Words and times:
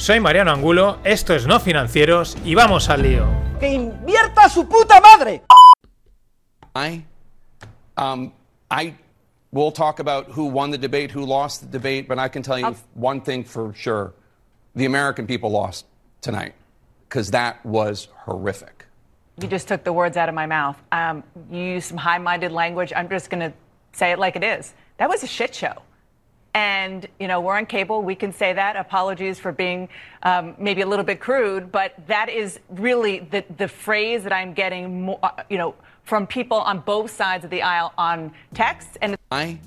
Soy 0.00 0.18
Mariano 0.18 0.50
Angulo, 0.50 0.98
esto 1.04 1.34
es 1.34 1.46
No 1.46 1.60
Financieros 1.60 2.34
y 2.42 2.54
vamos 2.54 2.88
al 2.88 3.02
lío. 3.02 3.26
¡Que 3.60 3.68
invierta 3.68 4.48
su 4.48 4.66
puta 4.66 4.98
madre! 4.98 5.42
I, 6.74 7.04
um, 7.98 8.32
I 8.70 8.94
will 9.52 9.70
talk 9.70 10.00
about 10.00 10.26
who 10.30 10.46
won 10.46 10.70
the 10.70 10.78
debate, 10.78 11.10
who 11.10 11.26
lost 11.26 11.60
the 11.60 11.66
debate, 11.78 12.08
but 12.08 12.18
I 12.18 12.28
can 12.28 12.42
tell 12.42 12.58
you 12.58 12.74
one 12.94 13.20
thing 13.20 13.44
for 13.44 13.74
sure: 13.74 14.14
the 14.74 14.86
American 14.86 15.26
people 15.26 15.50
lost 15.50 15.84
tonight 16.22 16.54
because 17.06 17.30
that 17.32 17.62
was 17.66 18.08
horrific. 18.24 18.86
You 19.36 19.48
just 19.48 19.68
took 19.68 19.84
the 19.84 19.92
words 19.92 20.16
out 20.16 20.30
of 20.30 20.34
my 20.34 20.46
mouth. 20.46 20.78
Um, 20.92 21.22
you 21.50 21.62
used 21.74 21.88
some 21.88 21.98
high 21.98 22.16
minded 22.16 22.52
language. 22.52 22.90
I'm 22.96 23.10
just 23.10 23.28
going 23.28 23.40
to 23.40 23.52
say 23.92 24.12
it 24.12 24.18
like 24.18 24.34
it 24.34 24.44
is. 24.44 24.72
That 24.96 25.10
was 25.10 25.22
a 25.22 25.26
shit 25.26 25.54
show. 25.54 25.82
And, 26.52 27.06
you 27.20 27.28
know, 27.28 27.40
we're 27.40 27.56
on 27.56 27.66
cable. 27.66 28.02
We 28.02 28.16
can 28.16 28.32
say 28.32 28.52
that. 28.52 28.76
Apologies 28.76 29.38
for 29.38 29.52
being 29.52 29.88
um, 30.24 30.56
maybe 30.58 30.80
a 30.80 30.86
little 30.86 31.04
bit 31.04 31.20
crude, 31.20 31.70
but 31.70 31.94
that 32.08 32.28
is 32.28 32.58
really 32.70 33.20
the, 33.20 33.44
the 33.56 33.68
phrase 33.68 34.24
that 34.24 34.32
I'm 34.32 34.52
getting, 34.52 35.02
more, 35.02 35.20
uh, 35.22 35.30
you 35.48 35.58
know, 35.58 35.74
from 36.02 36.26
people 36.26 36.58
on 36.58 36.80
both 36.80 37.10
sides 37.10 37.44
of 37.44 37.50
the 37.50 37.62
aisle 37.62 37.92
on 37.96 38.32
text. 38.52 38.98
And 39.00 39.16
I 39.30 39.60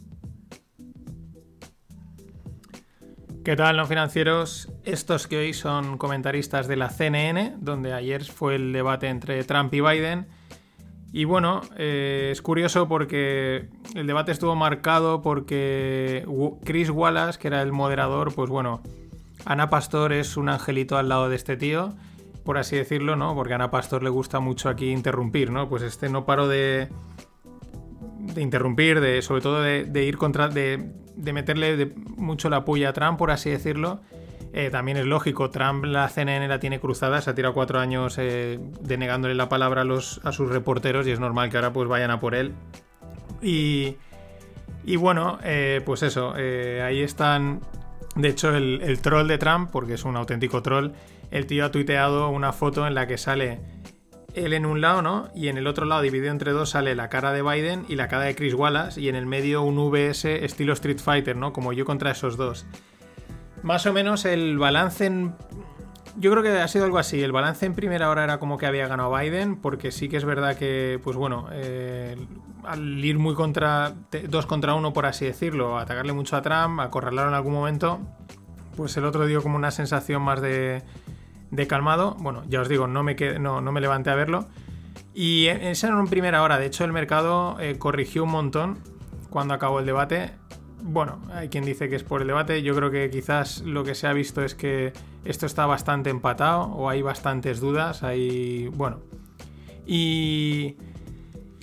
¿Qué 3.44 3.58
tal, 3.58 3.76
no 3.76 3.86
financieros? 3.86 4.70
Estos 4.86 5.28
que 5.28 5.38
hoy 5.38 5.54
son 5.54 5.98
comentaristas 5.98 6.70
de 6.70 6.78
la 6.78 6.90
CNN, 6.90 7.56
donde 7.60 7.92
ayer 7.92 8.24
fue 8.24 8.56
el 8.56 8.72
debate 8.72 9.10
entre 9.10 9.44
Trump 9.44 9.74
y 9.74 9.82
Biden. 9.82 10.28
Y 11.16 11.26
bueno, 11.26 11.62
eh, 11.78 12.30
es 12.32 12.42
curioso 12.42 12.88
porque 12.88 13.68
el 13.94 14.08
debate 14.08 14.32
estuvo 14.32 14.56
marcado 14.56 15.22
porque 15.22 16.26
Chris 16.66 16.90
Wallace, 16.90 17.38
que 17.40 17.48
era 17.50 17.62
el 17.62 17.72
moderador, 17.72 18.34
pues 18.34 18.50
bueno, 18.50 18.82
Ana 19.46 19.70
Pastor 19.70 20.12
es 20.12 20.38
un 20.38 20.50
angelito 20.50 20.98
al 20.98 21.10
lado 21.10 21.30
de 21.30 21.36
este 21.36 21.56
tío, 21.56 21.94
por 22.44 22.58
así 22.58 22.76
decirlo, 22.76 23.16
¿no? 23.16 23.36
Porque 23.36 23.54
a 23.54 23.58
Ana 23.58 23.70
Pastor 23.70 24.02
le 24.02 24.10
gusta 24.10 24.40
mucho 24.40 24.70
aquí 24.70 24.90
interrumpir, 24.92 25.52
¿no? 25.52 25.70
Pues 25.70 25.84
este 25.84 26.10
no 26.10 26.26
paró 26.26 26.48
de, 26.48 26.88
de 28.20 28.42
interrumpir, 28.42 29.00
de, 29.00 29.22
sobre 29.22 29.42
todo 29.42 29.62
de, 29.62 29.86
de 29.86 30.04
ir 30.06 30.18
contra. 30.18 30.48
de, 30.48 30.92
de 31.16 31.32
meterle 31.34 31.78
de- 31.78 31.94
mucho 32.18 32.50
la 32.50 32.66
puya 32.66 32.90
a 32.90 32.94
Trump, 32.94 33.20
por 33.20 33.30
así 33.30 33.52
decirlo. 33.52 34.02
Eh, 34.56 34.70
también 34.70 34.98
es 34.98 35.06
lógico, 35.06 35.50
Trump 35.50 35.84
la 35.84 36.08
CNN 36.08 36.48
la 36.48 36.60
tiene 36.60 36.80
cruzada, 36.80 37.20
se 37.22 37.30
ha 37.32 37.36
tirado 37.36 37.56
cuatro 37.56 37.80
años 37.80 38.18
eh, 38.20 38.60
denegándole 38.82 39.34
la 39.34 39.50
palabra 39.50 39.82
a, 39.82 39.84
los, 39.84 40.22
a 40.24 40.32
sus 40.32 40.48
reporteros 40.48 41.08
y 41.08 41.12
es 41.12 41.20
normal 41.20 41.50
que 41.50 41.58
ahora 41.58 41.74
pues 41.74 41.90
vayan 41.90 42.12
a 42.12 42.20
por 42.20 42.36
él. 42.36 42.54
Y, 43.42 43.98
y 44.86 44.96
bueno, 44.96 45.40
eh, 45.44 45.82
pues 45.84 46.04
eso, 46.04 46.34
ahí 46.34 47.02
están. 47.02 47.62
De 48.16 48.30
hecho, 48.30 48.56
el, 48.56 48.82
el 48.84 49.02
troll 49.02 49.28
de 49.28 49.40
Trump, 49.40 49.72
porque 49.72 49.96
es 49.96 50.06
un 50.06 50.16
auténtico 50.16 50.62
troll, 50.62 50.92
el 51.32 51.48
tío 51.48 51.66
ha 51.66 51.72
tuiteado 51.72 52.30
una 52.30 52.54
foto 52.54 52.86
en 52.86 52.94
la 52.94 53.08
que 53.08 53.18
sale 53.18 53.60
él 54.36 54.54
en 54.54 54.66
un 54.66 54.82
lado, 54.82 55.02
¿no? 55.02 55.30
Y 55.36 55.48
en 55.48 55.58
el 55.58 55.68
otro 55.68 55.86
lado, 55.86 56.02
dividido 56.02 56.32
entre 56.32 56.52
dos, 56.52 56.72
sale 56.72 56.96
la 56.96 57.10
cara 57.10 57.34
de 57.34 57.42
Biden 57.42 57.86
y 57.88 57.96
la 57.96 58.08
cara 58.08 58.26
de 58.26 58.36
Chris 58.36 58.54
Wallace, 58.54 59.00
y 59.02 59.10
en 59.10 59.16
el 59.16 59.26
medio 59.26 59.62
un 59.62 59.78
VS 59.78 60.26
estilo 60.44 60.74
Street 60.74 61.00
Fighter, 61.00 61.36
¿no? 61.36 61.54
Como 61.54 61.74
yo 61.74 61.86
contra 61.86 62.12
esos 62.12 62.38
dos. 62.38 62.66
Más 63.64 63.86
o 63.86 63.94
menos 63.94 64.26
el 64.26 64.58
balance 64.58 65.06
en. 65.06 65.34
Yo 66.18 66.30
creo 66.30 66.44
que 66.44 66.50
ha 66.62 66.68
sido 66.68 66.86
algo 66.86 67.00
así. 67.00 67.22
El 67.24 67.32
balance 67.32 67.66
en 67.66 67.74
primera 67.74 68.10
hora 68.10 68.24
era 68.24 68.38
como 68.38 68.58
que 68.58 68.68
había 68.68 68.88
ganado 68.88 69.16
Biden, 69.18 69.56
porque 69.56 69.92
sí 69.92 70.10
que 70.10 70.18
es 70.18 70.26
verdad 70.26 70.56
que, 70.58 71.00
pues 71.04 71.18
bueno, 71.18 71.48
eh, 71.52 72.16
al 72.64 73.04
ir 73.04 73.18
muy 73.18 73.34
contra. 73.34 73.94
dos 74.30 74.46
contra 74.46 74.76
uno, 74.76 74.94
por 74.94 75.06
así 75.08 75.26
decirlo, 75.26 75.78
atacarle 75.80 76.14
mucho 76.14 76.36
a 76.36 76.42
Trump, 76.44 76.80
acorralarlo 76.82 77.32
en 77.32 77.36
algún 77.36 77.54
momento, 77.54 78.00
pues 78.78 78.96
el 78.98 79.06
otro 79.06 79.26
dio 79.26 79.42
como 79.42 79.56
una 79.56 79.72
sensación 79.72 80.22
más 80.22 80.40
de, 80.42 80.84
de 81.50 81.68
calmado. 81.68 82.16
Bueno, 82.20 82.44
ya 82.48 82.62
os 82.62 82.70
digo, 82.70 82.86
no 82.86 83.02
me, 83.02 83.16
no, 83.40 83.62
me 83.62 83.82
levanté 83.82 84.12
a 84.12 84.16
verlo. 84.16 84.48
Y 85.16 85.48
e- 85.48 85.72
esa 85.72 85.88
era 85.88 86.00
en 86.00 86.08
primera 86.08 86.44
hora. 86.44 86.60
De 86.60 86.68
hecho, 86.68 86.84
el 86.86 86.92
mercado 86.92 87.58
eh, 87.60 87.78
corrigió 87.80 88.24
un 88.26 88.32
montón 88.32 88.78
cuando 89.32 89.56
acabó 89.56 89.80
el 89.80 89.88
debate. 89.88 90.32
Bueno, 90.86 91.22
hay 91.32 91.48
quien 91.48 91.64
dice 91.64 91.88
que 91.90 91.96
es 91.96 92.04
por 92.04 92.22
el 92.22 92.28
debate. 92.28 92.62
Yo 92.62 92.76
creo 92.76 92.92
que 92.92 93.10
quizás 93.10 93.62
lo 93.62 93.86
que 93.86 93.96
se 93.96 94.06
ha 94.06 94.12
visto 94.12 94.44
es 94.44 94.54
que 94.54 94.92
esto 95.24 95.46
está 95.46 95.66
bastante 95.66 96.10
empatado 96.10 96.64
o 96.64 96.90
hay 96.90 97.02
bastantes 97.02 97.62
dudas. 97.62 98.04
Hay. 98.04 98.68
Bueno. 98.68 99.00
Y. 99.88 100.76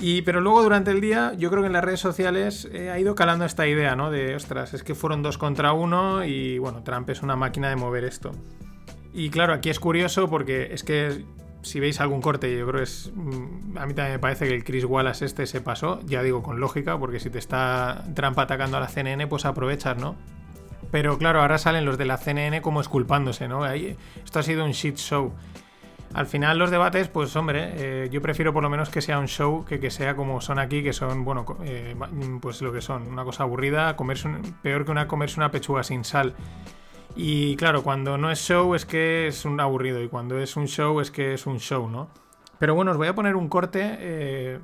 Y, 0.03 0.23
pero 0.23 0.41
luego 0.41 0.63
durante 0.63 0.91
el 0.91 1.03
día, 1.03 1.35
yo 1.37 1.51
creo 1.51 1.63
que 1.63 1.67
en 1.67 1.75
las 1.75 1.85
redes 1.85 2.01
sociales 2.01 2.67
eh, 2.73 2.89
ha 2.89 2.99
ido 2.99 3.15
calando 3.15 3.45
esta 3.45 3.67
idea, 3.67 3.95
¿no? 3.97 4.11
De, 4.11 4.35
ostras, 4.35 4.73
es 4.73 4.83
que 4.83 4.95
fueron 4.95 5.23
dos 5.23 5.37
contra 5.37 5.75
uno 5.75 6.25
y, 6.25 6.59
bueno, 6.59 6.83
Trump 6.83 7.11
es 7.11 7.23
una 7.23 7.37
máquina 7.37 7.69
de 7.69 7.77
mover 7.77 8.05
esto. 8.05 8.31
Y 9.13 9.29
claro, 9.29 9.53
aquí 9.53 9.69
es 9.69 9.79
curioso 9.79 10.31
porque 10.31 10.73
es 10.73 10.85
que 10.85 11.27
si 11.63 11.81
veis 11.81 12.01
algún 12.01 12.21
corte, 12.21 12.57
yo 12.57 12.67
creo 12.67 12.79
que 12.79 12.85
es. 12.85 13.11
mm, 13.15 13.79
A 13.79 13.87
mí 13.87 13.95
también 13.95 14.13
me 14.13 14.19
parece 14.19 14.49
que 14.49 14.55
el 14.55 14.65
Chris 14.65 14.85
Wallace 14.85 15.25
este 15.25 15.47
se 15.47 15.61
pasó, 15.61 16.01
ya 16.05 16.23
digo 16.23 16.43
con 16.43 16.61
lógica, 16.61 16.99
porque 16.99 17.21
si 17.21 17.31
te 17.31 17.39
está 17.39 18.05
Trump 18.15 18.39
atacando 18.39 18.77
a 18.77 18.81
la 18.81 18.89
CNN, 18.89 19.27
pues 19.27 19.45
aprovechas, 19.45 19.97
¿no? 19.97 20.17
Pero 20.91 21.19
claro, 21.19 21.41
ahora 21.41 21.59
salen 21.59 21.85
los 21.85 21.99
de 21.99 22.05
la 22.05 22.17
CNN 22.17 22.63
como 22.63 22.81
esculpándose, 22.81 23.47
¿no? 23.47 23.65
Esto 23.67 24.39
ha 24.39 24.43
sido 24.43 24.65
un 24.65 24.73
shit 24.73 24.97
show. 24.97 25.33
Al 26.13 26.27
final 26.27 26.59
los 26.59 26.73
debates, 26.73 27.07
pues 27.07 27.37
hombre, 27.37 27.71
eh, 27.77 28.09
yo 28.11 28.21
prefiero 28.21 28.53
por 28.53 28.65
lo 28.65 28.71
menos 28.71 28.91
que 28.91 29.01
sea 29.01 29.21
un 29.21 29.29
show 29.29 29.65
que 29.65 29.79
que 29.79 29.91
sea 29.93 30.17
como 30.17 30.41
son 30.41 30.59
aquí, 30.59 30.83
que 30.83 30.93
son, 30.93 31.25
bueno, 31.25 31.47
eh, 31.63 31.95
pues 32.41 32.61
lo 32.63 32.73
que 32.73 32.81
son, 32.81 33.07
una 33.07 33.23
cosa 33.23 33.45
aburrida, 33.45 33.95
comerse 33.95 34.29
peor 34.63 34.85
que 34.85 34.91
una 34.91 35.07
comerse 35.07 35.39
una 35.39 35.53
pechuga 35.53 35.85
sin 35.85 36.03
sal. 36.05 36.35
Y 37.17 37.57
claro, 37.57 37.83
cuando 37.83 38.17
no 38.17 38.31
es 38.31 38.39
show 38.39 38.75
es 38.75 38.87
que 38.87 39.27
es 39.27 39.45
un 39.45 39.61
aburrido 39.61 40.03
y 40.03 40.09
cuando 40.09 40.39
es 40.39 40.57
un 40.57 40.67
show 40.67 41.01
es 41.01 41.11
que 41.11 41.35
es 41.35 41.47
un 41.47 41.59
show, 41.59 41.89
¿no? 41.89 42.09
Pero 42.59 42.75
bueno, 42.75 42.91
os 42.93 42.97
voy 42.97 43.09
a 43.09 43.15
poner 43.15 43.37
un 43.37 43.49
corte, 43.49 43.97
eh, 43.99 44.61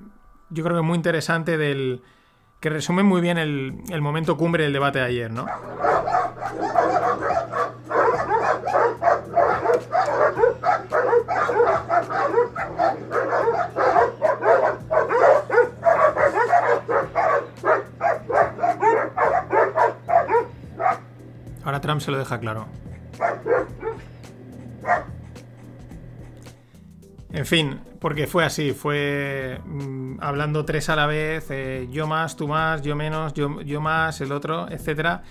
yo 0.50 0.64
creo 0.64 0.76
que 0.76 0.82
muy 0.82 0.96
interesante 0.96 1.56
del... 1.58 2.02
que 2.60 2.70
resume 2.70 3.02
muy 3.02 3.20
bien 3.20 3.38
el, 3.38 3.82
el 3.90 4.00
momento 4.00 4.36
cumbre 4.36 4.64
del 4.64 4.72
debate 4.72 4.98
de 5.00 5.04
ayer, 5.06 5.30
¿no? 5.30 5.46
Ahora 21.64 21.75
Trump 21.86 22.00
se 22.00 22.10
lo 22.10 22.18
deja 22.18 22.38
claro. 22.40 22.66
En 27.32 27.44
fin, 27.44 27.80
porque 28.00 28.26
fue 28.26 28.44
así, 28.44 28.72
fue 28.72 29.60
mm, 29.64 30.18
hablando 30.20 30.64
tres 30.64 30.88
a 30.88 30.96
la 30.96 31.06
vez, 31.06 31.46
eh, 31.50 31.86
yo 31.90 32.06
más, 32.06 32.36
tú 32.36 32.48
más, 32.48 32.82
yo 32.82 32.96
menos, 32.96 33.34
yo, 33.34 33.80
más, 33.80 34.20
el 34.20 34.32
otro, 34.32 34.70
etcétera. 34.70 35.22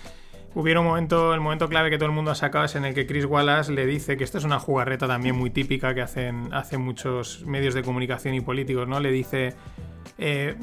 Hubiera 0.54 0.80
un 0.80 0.86
momento, 0.86 1.34
el 1.34 1.40
momento 1.40 1.68
clave 1.68 1.90
que 1.90 1.98
todo 1.98 2.08
el 2.08 2.14
mundo 2.14 2.30
ha 2.30 2.34
sacado 2.34 2.64
es 2.64 2.74
en 2.76 2.84
el 2.86 2.94
que 2.94 3.06
Chris 3.06 3.26
Wallace 3.26 3.72
le 3.72 3.84
dice 3.84 4.16
que 4.16 4.24
esto 4.24 4.38
es 4.38 4.44
una 4.44 4.58
jugarreta 4.58 5.06
también 5.06 5.36
muy 5.36 5.50
típica 5.50 5.94
que 5.94 6.00
hacen, 6.00 6.54
hacen 6.54 6.80
muchos 6.80 7.44
medios 7.44 7.74
de 7.74 7.82
comunicación 7.82 8.34
y 8.34 8.40
políticos, 8.40 8.88
¿no? 8.88 9.00
Le 9.00 9.10
dice, 9.10 9.54
eh, 10.16 10.56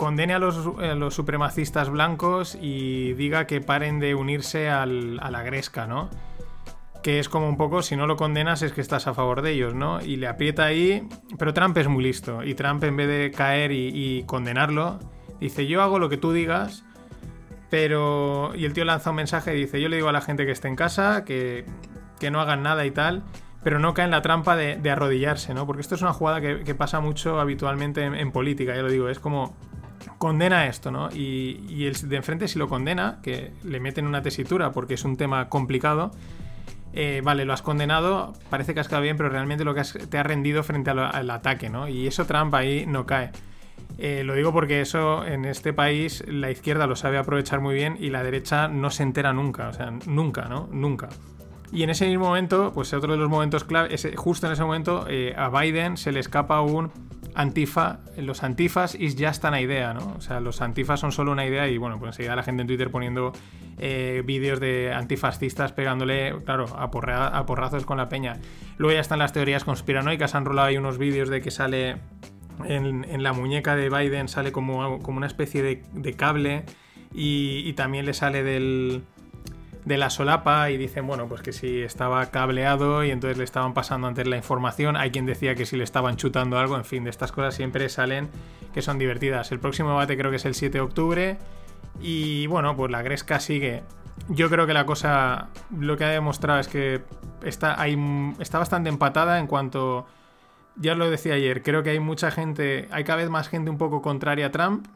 condene 0.00 0.32
a 0.32 0.38
los, 0.38 1.14
supremacistas 1.14 1.90
blancos 1.90 2.56
y 2.58 3.12
diga 3.12 3.46
que 3.46 3.60
paren 3.60 4.00
de 4.00 4.14
unirse 4.14 4.70
al- 4.70 5.20
a 5.20 5.30
la 5.30 5.42
gresca, 5.42 5.86
¿no? 5.86 6.08
que 7.02 7.18
es 7.18 7.28
como 7.28 7.50
un 7.50 7.58
poco, 7.58 7.82
si 7.82 7.96
no 7.96 8.06
lo 8.06 8.16
condenas 8.16 8.62
es 8.62 8.72
que 8.72 8.80
estás 8.80 9.06
a 9.06 9.12
favor 9.12 9.42
de 9.42 9.50
ellos, 9.50 9.74
¿no? 9.74 10.00
Y 10.00 10.16
le 10.16 10.26
aprieta 10.26 10.64
ahí, 10.64 11.06
pero 11.38 11.52
Trump 11.52 11.76
es 11.76 11.86
muy 11.86 12.02
listo, 12.02 12.42
y 12.42 12.54
Trump 12.54 12.82
en 12.84 12.96
vez 12.96 13.08
de 13.08 13.30
caer 13.30 13.72
y, 13.72 14.24
condenarlo, 14.26 14.98
dice, 15.38 15.66
yo 15.66 15.82
hago 15.82 15.98
lo 15.98 16.08
que 16.08 16.16
tú 16.16 16.32
digas, 16.32 16.82
pero... 17.68 18.52
Y 18.54 18.64
el 18.64 18.72
tío 18.72 18.86
lanza 18.86 19.10
un 19.10 19.16
mensaje 19.16 19.54
y 19.54 19.60
dice, 19.60 19.82
yo 19.82 19.90
le 19.90 19.96
digo 19.96 20.08
a 20.08 20.12
la 20.12 20.22
gente 20.22 20.46
que 20.46 20.52
esté 20.52 20.68
en 20.68 20.76
casa, 20.76 21.26
que, 21.26 21.66
que 22.18 22.30
no 22.30 22.40
hagan 22.40 22.62
nada 22.62 22.86
y 22.86 22.90
tal, 22.90 23.22
pero 23.62 23.78
no 23.78 23.92
cae 23.92 24.06
en 24.06 24.10
la 24.12 24.22
trampa 24.22 24.56
de, 24.56 24.90
arrodillarse, 24.90 25.52
¿no? 25.52 25.66
Porque 25.66 25.82
esto 25.82 25.94
es 25.94 26.02
una 26.02 26.14
jugada 26.14 26.40
que, 26.40 26.64
que 26.64 26.74
pasa 26.74 27.00
mucho 27.00 27.38
habitualmente 27.38 28.02
en, 28.02 28.14
en 28.14 28.32
política, 28.32 28.74
ya 28.74 28.82
lo 28.82 28.90
digo, 28.90 29.10
es 29.10 29.18
como 29.18 29.56
condena 30.18 30.66
esto, 30.66 30.90
¿no? 30.90 31.10
Y, 31.10 31.84
el 31.84 31.94
de 32.08 32.16
enfrente 32.16 32.48
si 32.48 32.58
lo 32.58 32.68
condena, 32.68 33.18
que 33.22 33.52
le 33.64 33.80
meten 33.80 34.06
una 34.06 34.22
tesitura 34.22 34.72
porque 34.72 34.94
es 34.94 35.04
un 35.04 35.16
tema 35.16 35.48
complicado, 35.48 36.10
eh, 36.92 37.20
vale, 37.22 37.44
lo 37.44 37.52
has 37.52 37.62
condenado, 37.62 38.32
parece 38.48 38.74
que 38.74 38.80
has 38.80 38.88
quedado 38.88 39.02
bien, 39.02 39.16
pero 39.16 39.28
realmente 39.28 39.64
lo 39.64 39.74
que 39.74 39.82
te 39.82 40.18
ha 40.18 40.22
rendido 40.22 40.62
frente 40.62 40.90
al, 40.90 41.30
ataque, 41.30 41.70
¿no? 41.70 41.88
Y 41.88 42.06
eso 42.06 42.26
Trump 42.26 42.54
ahí 42.54 42.84
no 42.86 43.06
cae. 43.06 43.30
Eh, 43.98 44.22
lo 44.24 44.34
digo 44.34 44.52
porque 44.52 44.80
eso 44.80 45.24
en 45.26 45.44
este 45.44 45.72
país 45.72 46.24
la 46.26 46.50
izquierda 46.50 46.86
lo 46.86 46.96
sabe 46.96 47.18
aprovechar 47.18 47.60
muy 47.60 47.74
bien 47.74 47.96
y 48.00 48.10
la 48.10 48.22
derecha 48.22 48.68
no 48.68 48.90
se 48.90 49.02
entera 49.02 49.32
nunca, 49.32 49.68
o 49.68 49.72
sea, 49.72 49.90
nunca, 50.06 50.46
¿no? 50.48 50.68
Nunca. 50.72 51.08
Y 51.72 51.84
en 51.84 51.90
ese 51.90 52.06
mismo 52.08 52.26
momento, 52.26 52.72
pues 52.74 52.92
otro 52.92 53.12
de 53.12 53.18
los 53.18 53.28
momentos 53.28 53.64
clave, 53.64 53.96
justo 54.16 54.46
en 54.46 54.52
ese 54.52 54.64
momento 54.64 55.06
eh, 55.08 55.34
a 55.36 55.48
Biden 55.50 55.96
se 55.96 56.10
le 56.10 56.18
escapa 56.18 56.60
un 56.60 56.90
antifa, 57.34 58.00
los 58.16 58.42
antifas 58.42 58.94
is 58.94 59.16
just 59.18 59.44
an 59.44 59.54
idea, 59.54 59.94
¿no? 59.94 60.14
O 60.16 60.20
sea, 60.20 60.40
los 60.40 60.60
antifas 60.60 61.00
son 61.00 61.12
solo 61.12 61.32
una 61.32 61.46
idea 61.46 61.68
y 61.68 61.78
bueno, 61.78 61.98
pues 61.98 62.10
enseguida 62.10 62.36
la 62.36 62.42
gente 62.42 62.62
en 62.62 62.68
Twitter 62.68 62.90
poniendo 62.90 63.32
eh, 63.78 64.22
vídeos 64.24 64.60
de 64.60 64.92
antifascistas 64.92 65.72
pegándole, 65.72 66.34
claro, 66.44 66.66
a, 66.76 66.90
porrazos 66.90 67.84
con 67.84 67.98
la 67.98 68.08
peña. 68.08 68.38
Luego 68.76 68.94
ya 68.94 69.00
están 69.00 69.18
las 69.18 69.32
teorías 69.32 69.64
conspiranoicas, 69.64 70.34
han 70.34 70.44
rolado 70.44 70.68
ahí 70.68 70.76
unos 70.76 70.98
vídeos 70.98 71.28
de 71.28 71.40
que 71.40 71.50
sale 71.50 71.96
en, 72.64 73.22
la 73.22 73.32
muñeca 73.32 73.76
de 73.76 73.88
Biden, 73.88 74.28
sale 74.28 74.52
como, 74.52 74.98
como 75.00 75.18
una 75.18 75.26
especie 75.26 75.62
de, 75.62 76.14
cable 76.14 76.64
y 77.12 77.72
también 77.74 78.06
le 78.06 78.14
sale 78.14 78.42
del 78.42 79.02
de 79.90 79.98
la 79.98 80.08
solapa 80.08 80.70
y 80.70 80.76
dicen, 80.76 81.04
bueno, 81.06 81.26
pues 81.26 81.42
que 81.42 81.52
si 81.52 81.82
estaba 81.82 82.24
cableado 82.26 83.04
y 83.04 83.10
entonces 83.10 83.36
le 83.36 83.44
estaban 83.44 83.74
pasando 83.74 84.06
antes 84.06 84.24
la 84.26 84.36
información, 84.36 84.96
hay 84.96 85.10
quien 85.10 85.26
decía 85.26 85.56
que 85.56 85.66
si 85.66 85.76
le 85.76 85.82
estaban 85.82 86.16
chutando 86.16 86.58
algo, 86.58 86.76
en 86.76 86.84
fin, 86.84 87.02
de 87.02 87.10
estas 87.10 87.32
cosas 87.32 87.54
siempre 87.56 87.88
salen 87.88 88.30
que 88.72 88.82
son 88.82 88.98
divertidas. 88.98 89.50
El 89.50 89.58
próximo 89.58 89.90
debate 89.90 90.16
creo 90.16 90.30
que 90.30 90.36
es 90.36 90.44
el 90.44 90.54
7 90.54 90.78
de 90.78 90.80
octubre 90.80 91.38
y 92.00 92.46
bueno, 92.46 92.76
pues 92.76 92.92
la 92.92 93.02
Gresca 93.02 93.40
sigue. 93.40 93.82
Yo 94.28 94.48
creo 94.48 94.64
que 94.64 94.74
la 94.74 94.86
cosa, 94.86 95.48
lo 95.76 95.96
que 95.96 96.04
ha 96.04 96.10
demostrado 96.10 96.60
es 96.60 96.68
que 96.68 97.02
está, 97.42 97.76
está 98.38 98.58
bastante 98.58 98.88
empatada 98.88 99.40
en 99.40 99.48
cuanto, 99.48 100.06
ya 100.76 100.94
lo 100.94 101.10
decía 101.10 101.34
ayer, 101.34 101.64
creo 101.64 101.82
que 101.82 101.90
hay 101.90 102.00
mucha 102.00 102.30
gente, 102.30 102.86
hay 102.92 103.02
cada 103.02 103.16
vez 103.16 103.28
más 103.28 103.48
gente 103.48 103.70
un 103.70 103.78
poco 103.78 104.02
contraria 104.02 104.46
a 104.46 104.50
Trump, 104.52 104.86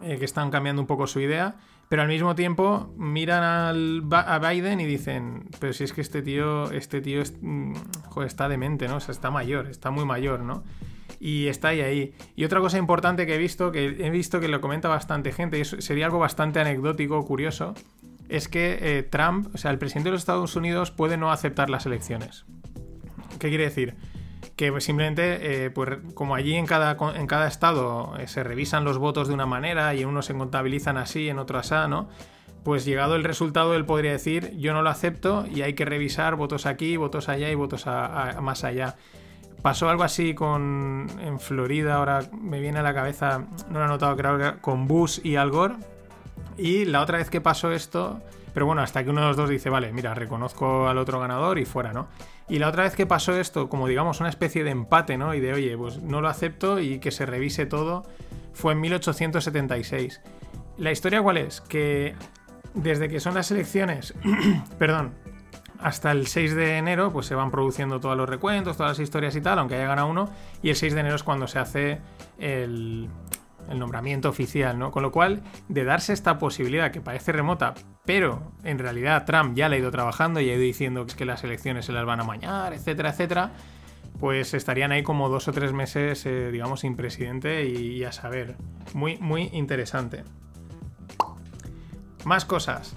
eh, 0.00 0.16
que 0.18 0.24
están 0.24 0.50
cambiando 0.50 0.80
un 0.80 0.86
poco 0.86 1.06
su 1.06 1.20
idea. 1.20 1.56
Pero 1.88 2.02
al 2.02 2.08
mismo 2.08 2.34
tiempo 2.34 2.94
miran 2.96 3.42
al, 3.42 4.02
a 4.10 4.38
Biden 4.38 4.80
y 4.80 4.86
dicen, 4.86 5.48
pero 5.58 5.72
si 5.72 5.84
es 5.84 5.92
que 5.92 6.00
este 6.00 6.22
tío, 6.22 6.70
este 6.70 7.00
tío 7.02 7.22
mm, 7.40 7.74
está 8.24 8.48
demente, 8.48 8.88
¿no? 8.88 8.96
O 8.96 9.00
sea, 9.00 9.12
está 9.12 9.30
mayor, 9.30 9.66
está 9.66 9.90
muy 9.90 10.06
mayor, 10.06 10.40
¿no? 10.40 10.64
Y 11.20 11.48
está 11.48 11.68
ahí 11.68 11.82
ahí. 11.82 12.14
Y 12.34 12.44
otra 12.44 12.60
cosa 12.60 12.78
importante 12.78 13.26
que 13.26 13.34
he 13.34 13.38
visto, 13.38 13.72
que 13.72 13.84
he 13.84 14.10
visto 14.10 14.40
que 14.40 14.48
lo 14.48 14.60
comenta 14.60 14.88
bastante 14.88 15.32
gente, 15.32 15.58
y 15.58 15.64
sería 15.64 16.06
algo 16.06 16.18
bastante 16.18 16.60
anecdótico, 16.60 17.24
curioso, 17.26 17.74
es 18.28 18.48
que 18.48 18.78
eh, 18.80 19.02
Trump, 19.02 19.54
o 19.54 19.58
sea, 19.58 19.70
el 19.70 19.78
presidente 19.78 20.08
de 20.08 20.12
los 20.12 20.22
Estados 20.22 20.56
Unidos 20.56 20.90
puede 20.90 21.18
no 21.18 21.30
aceptar 21.30 21.68
las 21.68 21.84
elecciones. 21.84 22.46
¿Qué 23.38 23.50
quiere 23.50 23.64
decir? 23.64 23.96
Que 24.56 24.80
simplemente, 24.80 25.64
eh, 25.64 25.70
pues 25.70 25.98
como 26.14 26.34
allí 26.34 26.54
en 26.54 26.66
cada, 26.66 26.96
en 27.14 27.26
cada 27.26 27.48
estado 27.48 28.14
eh, 28.18 28.28
se 28.28 28.42
revisan 28.44 28.84
los 28.84 28.98
votos 28.98 29.28
de 29.28 29.34
una 29.34 29.46
manera 29.46 29.94
y 29.94 30.02
en 30.02 30.08
unos 30.08 30.26
se 30.26 30.34
contabilizan 30.34 30.96
así, 30.96 31.28
en 31.28 31.38
otros 31.38 31.72
así, 31.72 31.88
¿no? 31.88 32.08
Pues 32.64 32.84
llegado 32.84 33.16
el 33.16 33.24
resultado, 33.24 33.74
él 33.74 33.84
podría 33.84 34.12
decir, 34.12 34.56
yo 34.56 34.72
no 34.72 34.82
lo 34.82 34.90
acepto 34.90 35.46
y 35.52 35.62
hay 35.62 35.74
que 35.74 35.84
revisar 35.84 36.36
votos 36.36 36.64
aquí, 36.66 36.96
votos 36.96 37.28
allá 37.28 37.50
y 37.50 37.56
votos 37.56 37.86
más 37.86 38.62
allá. 38.62 38.94
Pasó 39.62 39.88
algo 39.88 40.04
así 40.04 40.34
con 40.34 41.08
en 41.20 41.40
Florida, 41.40 41.96
ahora 41.96 42.20
me 42.32 42.60
viene 42.60 42.78
a 42.78 42.82
la 42.82 42.94
cabeza, 42.94 43.46
no 43.68 43.80
lo 43.80 43.86
he 43.86 43.88
notado, 43.88 44.16
creo 44.16 44.60
con 44.60 44.86
Bush 44.86 45.18
y 45.24 45.34
Al 45.34 45.50
Gore. 45.50 45.74
Y 46.56 46.84
la 46.84 47.00
otra 47.00 47.18
vez 47.18 47.30
que 47.30 47.40
pasó 47.40 47.72
esto, 47.72 48.20
pero 48.54 48.66
bueno, 48.66 48.82
hasta 48.82 49.02
que 49.02 49.10
uno 49.10 49.22
de 49.22 49.28
los 49.28 49.36
dos 49.36 49.48
dice, 49.48 49.70
vale, 49.70 49.92
mira, 49.92 50.14
reconozco 50.14 50.86
al 50.86 50.98
otro 50.98 51.18
ganador 51.18 51.58
y 51.58 51.64
fuera, 51.64 51.92
¿no? 51.92 52.08
Y 52.48 52.58
la 52.58 52.68
otra 52.68 52.84
vez 52.84 52.94
que 52.94 53.06
pasó 53.06 53.36
esto, 53.36 53.68
como 53.68 53.88
digamos 53.88 54.20
una 54.20 54.28
especie 54.28 54.64
de 54.64 54.70
empate, 54.70 55.16
¿no? 55.16 55.34
Y 55.34 55.40
de, 55.40 55.52
oye, 55.52 55.76
pues 55.76 56.02
no 56.02 56.20
lo 56.20 56.28
acepto 56.28 56.80
y 56.80 56.98
que 56.98 57.10
se 57.10 57.26
revise 57.26 57.66
todo, 57.66 58.04
fue 58.52 58.72
en 58.72 58.80
1876. 58.80 60.20
¿La 60.78 60.90
historia 60.92 61.22
cuál 61.22 61.38
es? 61.38 61.60
Que 61.60 62.14
desde 62.74 63.08
que 63.08 63.20
son 63.20 63.34
las 63.34 63.50
elecciones, 63.50 64.14
perdón, 64.78 65.12
hasta 65.78 66.12
el 66.12 66.26
6 66.26 66.54
de 66.54 66.78
enero, 66.78 67.12
pues 67.12 67.26
se 67.26 67.34
van 67.34 67.50
produciendo 67.50 68.00
todos 68.00 68.16
los 68.16 68.28
recuentos, 68.28 68.76
todas 68.76 68.98
las 68.98 69.04
historias 69.04 69.34
y 69.36 69.40
tal, 69.40 69.58
aunque 69.58 69.76
haya 69.76 69.88
ganado 69.88 70.08
uno, 70.08 70.30
y 70.62 70.70
el 70.70 70.76
6 70.76 70.94
de 70.94 71.00
enero 71.00 71.16
es 71.16 71.22
cuando 71.22 71.48
se 71.48 71.58
hace 71.58 72.00
el, 72.38 73.08
el 73.72 73.78
nombramiento 73.78 74.28
oficial, 74.28 74.78
¿no? 74.78 74.90
Con 74.90 75.02
lo 75.02 75.10
cual, 75.10 75.42
de 75.68 75.84
darse 75.84 76.12
esta 76.12 76.38
posibilidad 76.38 76.92
que 76.92 77.00
parece 77.00 77.32
remota, 77.32 77.74
pero 78.04 78.52
en 78.62 78.78
realidad 78.78 79.24
Trump 79.24 79.56
ya 79.56 79.68
la 79.68 79.76
ha 79.76 79.78
ido 79.78 79.90
trabajando 79.90 80.40
y 80.40 80.50
ha 80.50 80.54
ido 80.54 80.62
diciendo 80.62 81.06
que, 81.06 81.24
las 81.24 81.42
elecciones 81.44 81.86
se 81.86 81.92
las 81.92 82.04
van 82.04 82.20
a 82.20 82.24
mañar, 82.24 82.72
etcétera, 82.74 83.10
etcétera, 83.10 83.52
pues 84.20 84.54
estarían 84.54 84.92
ahí 84.92 85.02
como 85.02 85.28
dos 85.28 85.48
o 85.48 85.52
tres 85.52 85.72
meses, 85.72 86.26
eh, 86.26 86.50
digamos, 86.50 86.80
sin 86.80 86.96
presidente 86.96 87.64
y, 87.66 88.04
a 88.04 88.12
saber. 88.12 88.56
Muy, 88.92 89.16
muy 89.18 89.50
interesante. 89.52 90.24
Más 92.24 92.44
cosas. 92.44 92.94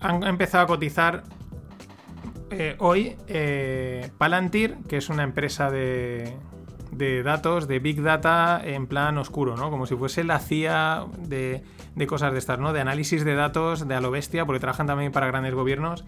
Han 0.00 0.22
empezado 0.24 0.64
a 0.64 0.66
cotizar 0.66 1.24
eh, 2.50 2.76
hoy 2.78 3.16
eh, 3.26 4.10
Palantir, 4.16 4.76
que 4.88 4.98
es 4.98 5.08
una 5.08 5.22
empresa 5.22 5.70
de, 5.70 6.34
de 6.98 7.22
datos, 7.22 7.68
de 7.68 7.78
Big 7.78 8.02
Data 8.02 8.60
en 8.62 8.86
plan 8.86 9.16
oscuro, 9.16 9.56
¿no? 9.56 9.70
Como 9.70 9.86
si 9.86 9.94
fuese 9.96 10.24
la 10.24 10.40
CIA 10.40 11.06
de, 11.16 11.62
cosas 12.06 12.32
de 12.32 12.38
estas, 12.38 12.58
¿no? 12.58 12.72
De 12.72 12.80
análisis 12.80 13.24
de 13.24 13.34
datos 13.34 13.86
de 13.86 13.94
a 13.94 14.00
lo 14.00 14.10
bestia, 14.10 14.44
porque 14.44 14.60
trabajan 14.60 14.86
también 14.86 15.12
para 15.12 15.28
grandes 15.28 15.54
gobiernos. 15.54 16.04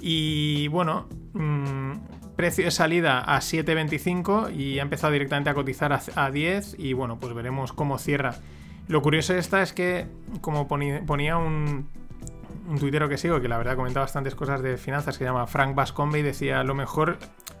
Y 0.00 0.68
bueno, 0.68 1.06
mm, 1.32 1.92
precio 2.36 2.64
de 2.64 2.70
salida 2.70 3.20
a 3.20 3.38
7.25 3.38 4.54
y 4.54 4.78
ha 4.78 4.82
empezado 4.82 5.12
directamente 5.12 5.50
a 5.50 5.54
cotizar 5.54 5.98
a, 6.14 6.30
10 6.30 6.76
y 6.78 6.92
bueno, 6.92 7.18
pues 7.18 7.32
veremos 7.34 7.72
cómo 7.72 7.98
cierra. 7.98 8.34
Lo 8.88 9.02
curioso 9.02 9.32
de 9.34 9.38
esta 9.38 9.62
es 9.62 9.72
que, 9.72 10.06
como 10.40 10.66
ponía, 10.66 11.36
un, 11.36 11.88
un 12.68 12.78
tuitero 12.78 13.08
que 13.08 13.18
sigo, 13.18 13.40
que 13.40 13.48
la 13.48 13.58
verdad 13.58 13.76
comenta 13.76 14.00
bastantes 14.00 14.34
cosas 14.34 14.62
de 14.62 14.78
finanzas, 14.78 15.18
que 15.18 15.24
se 15.24 15.30
llama 15.30 15.46
Frank 15.46 15.74
Bascombe 15.74 16.18
y 16.18 16.22
decía, 16.22 16.62
lo 16.64 16.74
mejor 16.74 17.18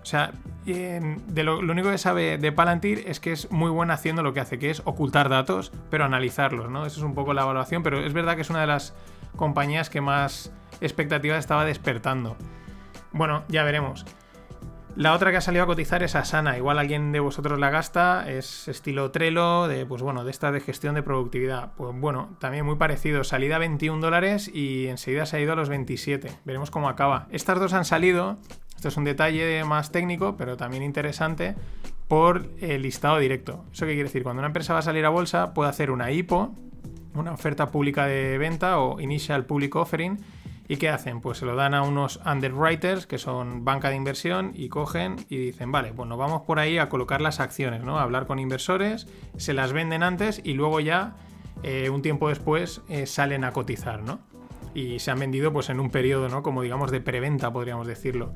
sea, 0.08 0.32
de 0.64 1.42
lo, 1.44 1.58
único 1.58 1.90
que 1.90 1.98
sabe 1.98 2.38
de 2.38 2.52
Palantir 2.52 3.04
es 3.06 3.20
que 3.20 3.32
es 3.32 3.50
muy 3.50 3.70
buena 3.70 3.94
haciendo 3.94 4.22
lo 4.22 4.32
que 4.32 4.40
hace, 4.40 4.58
que 4.58 4.70
es 4.70 4.82
ocultar 4.84 5.28
datos, 5.28 5.72
pero 5.90 6.04
analizarlos, 6.04 6.70
¿no? 6.70 6.86
Esa 6.86 6.98
es 6.98 7.02
un 7.02 7.14
poco 7.14 7.32
la 7.34 7.42
evaluación, 7.42 7.82
pero 7.82 8.00
es 8.00 8.12
verdad 8.12 8.34
que 8.34 8.42
es 8.42 8.50
una 8.50 8.60
de 8.60 8.66
las 8.66 8.94
compañías 9.36 9.90
que 9.90 10.00
más 10.00 10.52
expectativas 10.80 11.38
estaba 11.38 11.64
despertando. 11.64 12.36
Bueno, 13.12 13.44
ya 13.48 13.64
veremos. 13.64 14.04
La 14.98 15.14
otra 15.14 15.30
que 15.30 15.36
ha 15.36 15.40
salido 15.40 15.62
a 15.62 15.66
cotizar 15.66 16.02
es 16.02 16.16
Asana. 16.16 16.58
Igual 16.58 16.76
alguien 16.76 17.12
de 17.12 17.20
vosotros 17.20 17.60
la 17.60 17.70
gasta. 17.70 18.28
Es 18.28 18.66
estilo 18.66 19.12
Trello, 19.12 19.68
de, 19.68 19.86
pues 19.86 20.02
bueno, 20.02 20.24
de 20.24 20.32
esta 20.32 20.50
de 20.50 20.58
gestión 20.58 20.96
de 20.96 21.04
productividad. 21.04 21.72
Pues 21.76 21.94
bueno, 21.94 22.36
también 22.40 22.66
muy 22.66 22.74
parecido. 22.74 23.22
Salida 23.22 23.56
a 23.56 23.58
21 23.60 24.00
dólares 24.00 24.50
y 24.52 24.88
enseguida 24.88 25.24
se 25.24 25.36
ha 25.36 25.40
ido 25.40 25.52
a 25.52 25.54
los 25.54 25.68
27. 25.68 26.32
Veremos 26.44 26.72
cómo 26.72 26.88
acaba. 26.88 27.28
Estas 27.30 27.60
dos 27.60 27.74
han 27.74 27.84
salido 27.84 28.38
esto 28.74 28.88
es 28.88 28.96
un 28.96 29.04
detalle 29.04 29.62
más 29.62 29.92
técnico, 29.92 30.36
pero 30.36 30.56
también 30.56 30.82
interesante 30.82 31.54
por 32.08 32.48
el 32.60 32.82
listado 32.82 33.18
directo. 33.18 33.64
¿Eso 33.72 33.86
qué 33.86 33.92
quiere 33.92 34.08
decir? 34.08 34.24
Cuando 34.24 34.40
una 34.40 34.46
empresa 34.46 34.72
va 34.72 34.80
a 34.80 34.82
salir 34.82 35.04
a 35.04 35.10
bolsa, 35.10 35.54
puede 35.54 35.70
hacer 35.70 35.92
una 35.92 36.10
IPO, 36.10 36.54
una 37.14 37.32
oferta 37.32 37.70
pública 37.70 38.06
de 38.06 38.36
venta 38.38 38.78
o 38.78 39.00
Initial 39.00 39.46
Public 39.46 39.74
Offering. 39.76 40.18
¿Y 40.70 40.76
qué 40.76 40.90
hacen? 40.90 41.22
Pues 41.22 41.38
se 41.38 41.46
lo 41.46 41.56
dan 41.56 41.72
a 41.72 41.82
unos 41.82 42.20
underwriters, 42.26 43.06
que 43.06 43.16
son 43.16 43.64
banca 43.64 43.88
de 43.88 43.96
inversión, 43.96 44.52
y 44.54 44.68
cogen 44.68 45.16
y 45.30 45.38
dicen, 45.38 45.72
vale, 45.72 45.92
nos 45.92 46.18
vamos 46.18 46.42
por 46.42 46.58
ahí 46.58 46.76
a 46.76 46.90
colocar 46.90 47.22
las 47.22 47.40
acciones, 47.40 47.82
¿no? 47.82 47.98
A 47.98 48.02
hablar 48.02 48.26
con 48.26 48.38
inversores, 48.38 49.06
se 49.38 49.54
las 49.54 49.72
venden 49.72 50.02
antes 50.02 50.42
y 50.44 50.52
luego 50.52 50.80
ya, 50.80 51.16
eh, 51.62 51.88
un 51.88 52.02
tiempo 52.02 52.28
después, 52.28 52.82
eh, 52.90 53.06
salen 53.06 53.44
a 53.44 53.52
cotizar, 53.52 54.02
¿no? 54.02 54.20
Y 54.74 54.98
se 54.98 55.10
han 55.10 55.18
vendido 55.18 55.54
pues 55.54 55.70
en 55.70 55.80
un 55.80 55.88
periodo, 55.88 56.28
¿no? 56.28 56.42
Como 56.42 56.60
digamos 56.60 56.90
de 56.90 57.00
preventa, 57.00 57.50
podríamos 57.50 57.86
decirlo. 57.86 58.34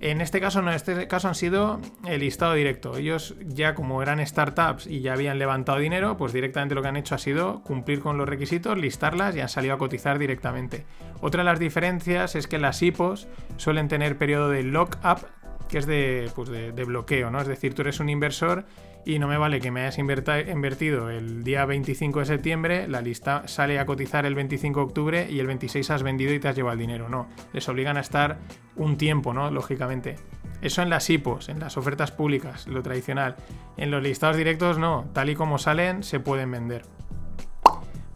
En 0.00 0.20
este 0.20 0.40
caso 0.40 0.62
no, 0.62 0.70
en 0.70 0.76
este 0.76 1.08
caso 1.08 1.26
han 1.26 1.34
sido 1.34 1.80
el 2.06 2.20
listado 2.20 2.54
directo. 2.54 2.96
Ellos 2.96 3.34
ya 3.40 3.74
como 3.74 4.00
eran 4.00 4.24
startups 4.24 4.86
y 4.86 5.00
ya 5.00 5.14
habían 5.14 5.40
levantado 5.40 5.78
dinero, 5.78 6.16
pues 6.16 6.32
directamente 6.32 6.76
lo 6.76 6.82
que 6.82 6.88
han 6.88 6.96
hecho 6.96 7.16
ha 7.16 7.18
sido 7.18 7.62
cumplir 7.62 8.00
con 8.00 8.16
los 8.16 8.28
requisitos, 8.28 8.78
listarlas 8.78 9.34
y 9.34 9.40
han 9.40 9.48
salido 9.48 9.74
a 9.74 9.78
cotizar 9.78 10.18
directamente. 10.18 10.84
Otra 11.20 11.42
de 11.42 11.46
las 11.46 11.58
diferencias 11.58 12.36
es 12.36 12.46
que 12.46 12.58
las 12.58 12.80
IPOs 12.80 13.26
suelen 13.56 13.88
tener 13.88 14.18
periodo 14.18 14.50
de 14.50 14.62
lock-up, 14.62 15.26
que 15.68 15.78
es 15.78 15.86
de, 15.86 16.30
pues 16.34 16.48
de, 16.48 16.84
bloqueo, 16.84 17.30
¿no? 17.30 17.40
Es 17.40 17.46
decir, 17.46 17.74
tú 17.74 17.82
eres 17.82 18.00
un 18.00 18.08
inversor 18.08 18.64
y 19.04 19.18
no 19.18 19.28
me 19.28 19.38
vale 19.38 19.60
que 19.60 19.70
me 19.70 19.82
hayas 19.82 19.98
invertido 19.98 21.10
el 21.10 21.44
día 21.44 21.64
25 21.64 22.20
de 22.20 22.24
septiembre, 22.24 22.88
la 22.88 23.00
lista 23.00 23.46
sale 23.46 23.78
a 23.78 23.86
cotizar 23.86 24.26
el 24.26 24.34
25 24.34 24.80
de 24.80 24.84
octubre 24.86 25.26
y 25.30 25.38
el 25.38 25.46
26 25.46 25.90
has 25.90 26.02
vendido 26.02 26.32
y 26.34 26.40
te 26.40 26.48
has 26.48 26.56
llevado 26.56 26.74
el 26.74 26.80
dinero. 26.80 27.08
No, 27.08 27.28
les 27.52 27.68
obligan 27.68 27.96
a 27.96 28.00
estar 28.00 28.38
un 28.76 28.96
tiempo, 28.96 29.32
¿no? 29.32 29.50
Lógicamente. 29.50 30.16
Eso 30.60 30.82
en 30.82 30.90
las 30.90 31.08
IPOs, 31.08 31.50
en 31.50 31.60
las 31.60 31.76
ofertas 31.76 32.10
públicas, 32.10 32.66
lo 32.66 32.82
tradicional. 32.82 33.36
En 33.76 33.90
los 33.90 34.02
listados 34.02 34.36
directos 34.36 34.78
no, 34.78 35.08
tal 35.12 35.30
y 35.30 35.36
como 35.36 35.58
salen 35.58 36.02
se 36.02 36.18
pueden 36.18 36.50
vender. 36.50 36.82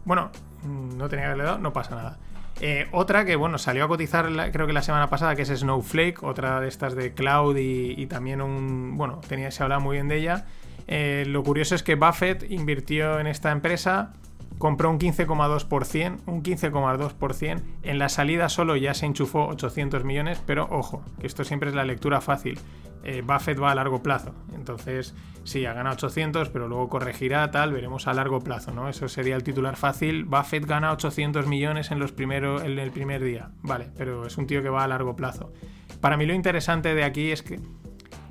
Bueno, 0.03 0.31
mm, 0.63 0.97
no 0.97 1.07
tenía 1.07 1.25
que 1.25 1.31
haberle 1.31 1.45
dado, 1.45 1.59
no 1.59 1.71
pasa 1.71 1.95
nada. 1.95 2.19
Eh, 2.61 2.87
otra 2.91 3.25
que, 3.25 3.35
bueno, 3.35 3.57
salió 3.57 3.85
a 3.85 3.87
cotizar 3.87 4.29
creo 4.51 4.67
que 4.67 4.73
la 4.73 4.81
semana 4.81 5.09
pasada, 5.09 5.35
que 5.35 5.41
es 5.41 5.49
Snowflake, 5.49 6.23
otra 6.23 6.61
de 6.61 6.67
estas 6.67 6.95
de 6.95 7.13
cloud 7.13 7.57
y, 7.57 8.05
también 8.07 8.41
un, 8.41 8.95
bueno, 8.95 9.21
tenía, 9.27 9.51
se 9.51 9.63
hablaba 9.63 9.81
muy 9.81 9.97
bien 9.97 10.07
de 10.07 10.17
ella. 10.17 10.45
Eh, 10.87 11.25
lo 11.27 11.43
curioso 11.43 11.75
es 11.75 11.83
que 11.83 11.95
Buffett 11.95 12.49
invirtió 12.49 13.19
en 13.19 13.27
esta 13.27 13.51
empresa, 13.51 14.13
compró 14.57 14.89
un 14.89 14.99
15,2%, 14.99 16.19
un 16.25 16.43
15,2%, 16.43 17.61
en 17.83 17.99
la 17.99 18.09
salida 18.09 18.49
solo 18.49 18.75
ya 18.75 18.93
se 18.93 19.05
enchufó 19.05 19.47
800 19.47 20.03
millones, 20.03 20.41
pero 20.45 20.67
ojo, 20.69 21.03
que 21.19 21.27
esto 21.27 21.43
siempre 21.43 21.69
es 21.69 21.75
la 21.75 21.85
lectura 21.85 22.21
fácil. 22.21 22.59
Eh, 23.03 23.21
Buffett 23.21 23.61
va 23.61 23.71
a 23.71 23.75
largo 23.75 24.01
plazo. 24.01 24.33
Entonces, 24.55 25.13
sí, 25.43 25.65
ha 25.65 25.73
ganado 25.73 25.95
800, 25.95 26.49
pero 26.49 26.67
luego 26.67 26.87
corregirá, 26.87 27.51
tal, 27.51 27.73
veremos 27.73 28.07
a 28.07 28.13
largo 28.13 28.39
plazo, 28.39 28.71
¿no? 28.71 28.87
Eso 28.87 29.09
sería 29.09 29.35
el 29.35 29.43
titular 29.43 29.75
fácil. 29.75 30.23
Buffett 30.23 30.65
gana 30.65 30.91
800 30.93 31.47
millones 31.47 31.91
en, 31.91 31.99
los 31.99 32.13
primeros, 32.13 32.63
en 32.63 32.79
el 32.79 32.91
primer 32.91 33.23
día. 33.23 33.51
Vale, 33.61 33.89
pero 33.97 34.25
es 34.25 34.37
un 34.37 34.47
tío 34.47 34.61
que 34.63 34.69
va 34.69 34.83
a 34.83 34.87
largo 34.87 35.15
plazo. 35.15 35.51
Para 35.99 36.15
mí 36.15 36.25
lo 36.25 36.33
interesante 36.33 36.95
de 36.95 37.03
aquí 37.03 37.31
es 37.31 37.43
que 37.43 37.59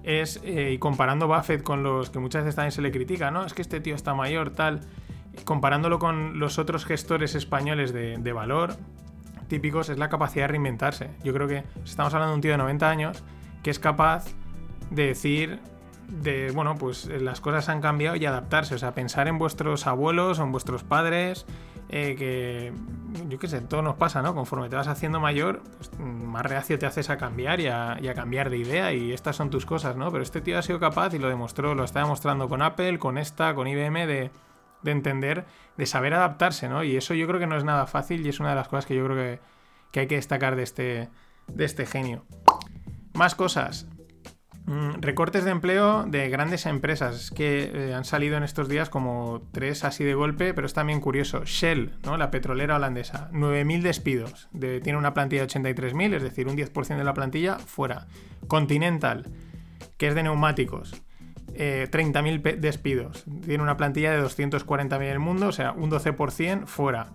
es, 0.04 0.40
eh, 0.42 0.72
y 0.72 0.78
comparando 0.78 1.28
Buffett 1.28 1.62
con 1.62 1.82
los 1.82 2.10
que 2.10 2.18
muchas 2.18 2.44
veces 2.44 2.56
también 2.56 2.72
se 2.72 2.82
le 2.82 2.90
critica, 2.90 3.30
¿no? 3.30 3.44
Es 3.44 3.52
que 3.52 3.62
este 3.62 3.80
tío 3.80 3.94
está 3.94 4.14
mayor, 4.14 4.50
tal. 4.50 4.80
Comparándolo 5.44 5.98
con 5.98 6.38
los 6.38 6.58
otros 6.58 6.84
gestores 6.84 7.34
españoles 7.34 7.92
de, 7.92 8.18
de 8.18 8.32
valor 8.32 8.76
típicos, 9.48 9.90
es 9.90 9.98
la 9.98 10.08
capacidad 10.08 10.44
de 10.44 10.48
reinventarse. 10.48 11.10
Yo 11.22 11.34
creo 11.34 11.46
que 11.46 11.64
estamos 11.84 12.14
hablando 12.14 12.32
de 12.32 12.36
un 12.36 12.40
tío 12.40 12.52
de 12.52 12.58
90 12.58 12.88
años 12.88 13.22
que 13.62 13.70
es 13.70 13.78
capaz 13.78 14.24
de 14.94 15.06
decir 15.06 15.60
de, 16.08 16.50
bueno, 16.50 16.76
pues 16.76 17.06
las 17.06 17.40
cosas 17.40 17.68
han 17.68 17.80
cambiado 17.80 18.16
y 18.16 18.26
adaptarse, 18.26 18.74
o 18.74 18.78
sea, 18.78 18.92
pensar 18.94 19.28
en 19.28 19.38
vuestros 19.38 19.86
abuelos 19.86 20.38
o 20.38 20.42
en 20.42 20.52
vuestros 20.52 20.84
padres, 20.84 21.46
eh, 21.88 22.16
que 22.18 22.72
yo 23.28 23.38
qué 23.38 23.48
sé, 23.48 23.60
todo 23.60 23.82
nos 23.82 23.96
pasa, 23.96 24.20
¿no? 24.20 24.34
Conforme 24.34 24.68
te 24.68 24.76
vas 24.76 24.88
haciendo 24.88 25.20
mayor, 25.20 25.62
pues, 25.78 25.90
más 25.98 26.44
reacio 26.44 26.78
te 26.78 26.86
haces 26.86 27.08
a 27.08 27.16
cambiar 27.16 27.60
y 27.60 27.68
a, 27.68 27.98
cambiar 28.14 28.50
de 28.50 28.58
idea 28.58 28.92
y 28.92 29.12
estas 29.12 29.36
son 29.36 29.50
tus 29.50 29.64
cosas, 29.64 29.96
¿no? 29.96 30.10
Pero 30.10 30.22
este 30.22 30.40
tío 30.40 30.58
ha 30.58 30.62
sido 30.62 30.78
capaz 30.80 31.14
y 31.14 31.18
lo 31.18 31.28
demostró, 31.28 31.74
lo 31.74 31.84
está 31.84 32.00
demostrando 32.00 32.48
con 32.48 32.62
Apple, 32.62 32.98
con 32.98 33.16
esta, 33.16 33.54
con 33.54 33.66
IBM, 33.66 34.06
de, 34.06 34.30
de 34.82 34.90
entender, 34.90 35.46
de 35.76 35.86
saber 35.86 36.14
adaptarse, 36.14 36.68
¿no? 36.68 36.84
Y 36.84 36.96
eso 36.96 37.14
yo 37.14 37.26
creo 37.26 37.40
que 37.40 37.46
no 37.46 37.56
es 37.56 37.64
nada 37.64 37.86
fácil 37.86 38.24
y 38.26 38.28
es 38.28 38.40
una 38.40 38.50
de 38.50 38.56
las 38.56 38.68
cosas 38.68 38.86
que 38.86 38.94
yo 38.94 39.04
creo 39.04 39.16
que, 39.16 39.40
que 39.90 40.00
hay 40.00 40.06
que 40.06 40.16
destacar 40.16 40.56
de 40.56 40.62
este, 40.62 41.08
de 41.46 41.64
este 41.64 41.86
genio. 41.86 42.24
Más 43.14 43.34
cosas. 43.34 43.86
Mm, 44.66 45.00
recortes 45.00 45.44
de 45.44 45.50
empleo 45.50 46.04
de 46.04 46.28
grandes 46.28 46.66
empresas 46.66 47.30
que 47.32 47.70
eh, 47.74 47.94
han 47.94 48.04
salido 48.04 48.36
en 48.36 48.44
estos 48.44 48.68
días 48.68 48.90
como 48.90 49.42
tres 49.50 49.82
así 49.82 50.04
de 50.04 50.14
golpe, 50.14 50.54
pero 50.54 50.66
es 50.66 50.72
también 50.72 51.00
curioso. 51.00 51.44
Shell, 51.44 51.92
¿no? 52.04 52.16
la 52.16 52.30
petrolera 52.30 52.76
holandesa, 52.76 53.28
9.000 53.32 53.82
despidos. 53.82 54.48
tiene 54.52 54.96
una 54.96 55.14
plantilla 55.14 55.46
de 55.46 55.48
83.000, 55.48 56.14
es 56.14 56.22
decir, 56.22 56.46
un 56.46 56.56
10% 56.56 56.96
de 56.96 57.04
la 57.04 57.14
plantilla 57.14 57.58
fuera. 57.58 58.06
Continental, 58.46 59.26
que 59.96 60.08
es 60.08 60.14
de 60.14 60.22
neumáticos, 60.22 61.02
30.000 61.54 62.46
eh, 62.46 62.56
despidos. 62.56 63.24
Tiene 63.44 63.62
una 63.62 63.76
plantilla 63.76 64.12
de 64.12 64.22
240.000 64.22 64.96
en 64.96 65.02
el 65.02 65.18
mundo, 65.18 65.48
o 65.48 65.52
sea, 65.52 65.72
un 65.72 65.90
12% 65.90 66.66
fuera. 66.66 67.08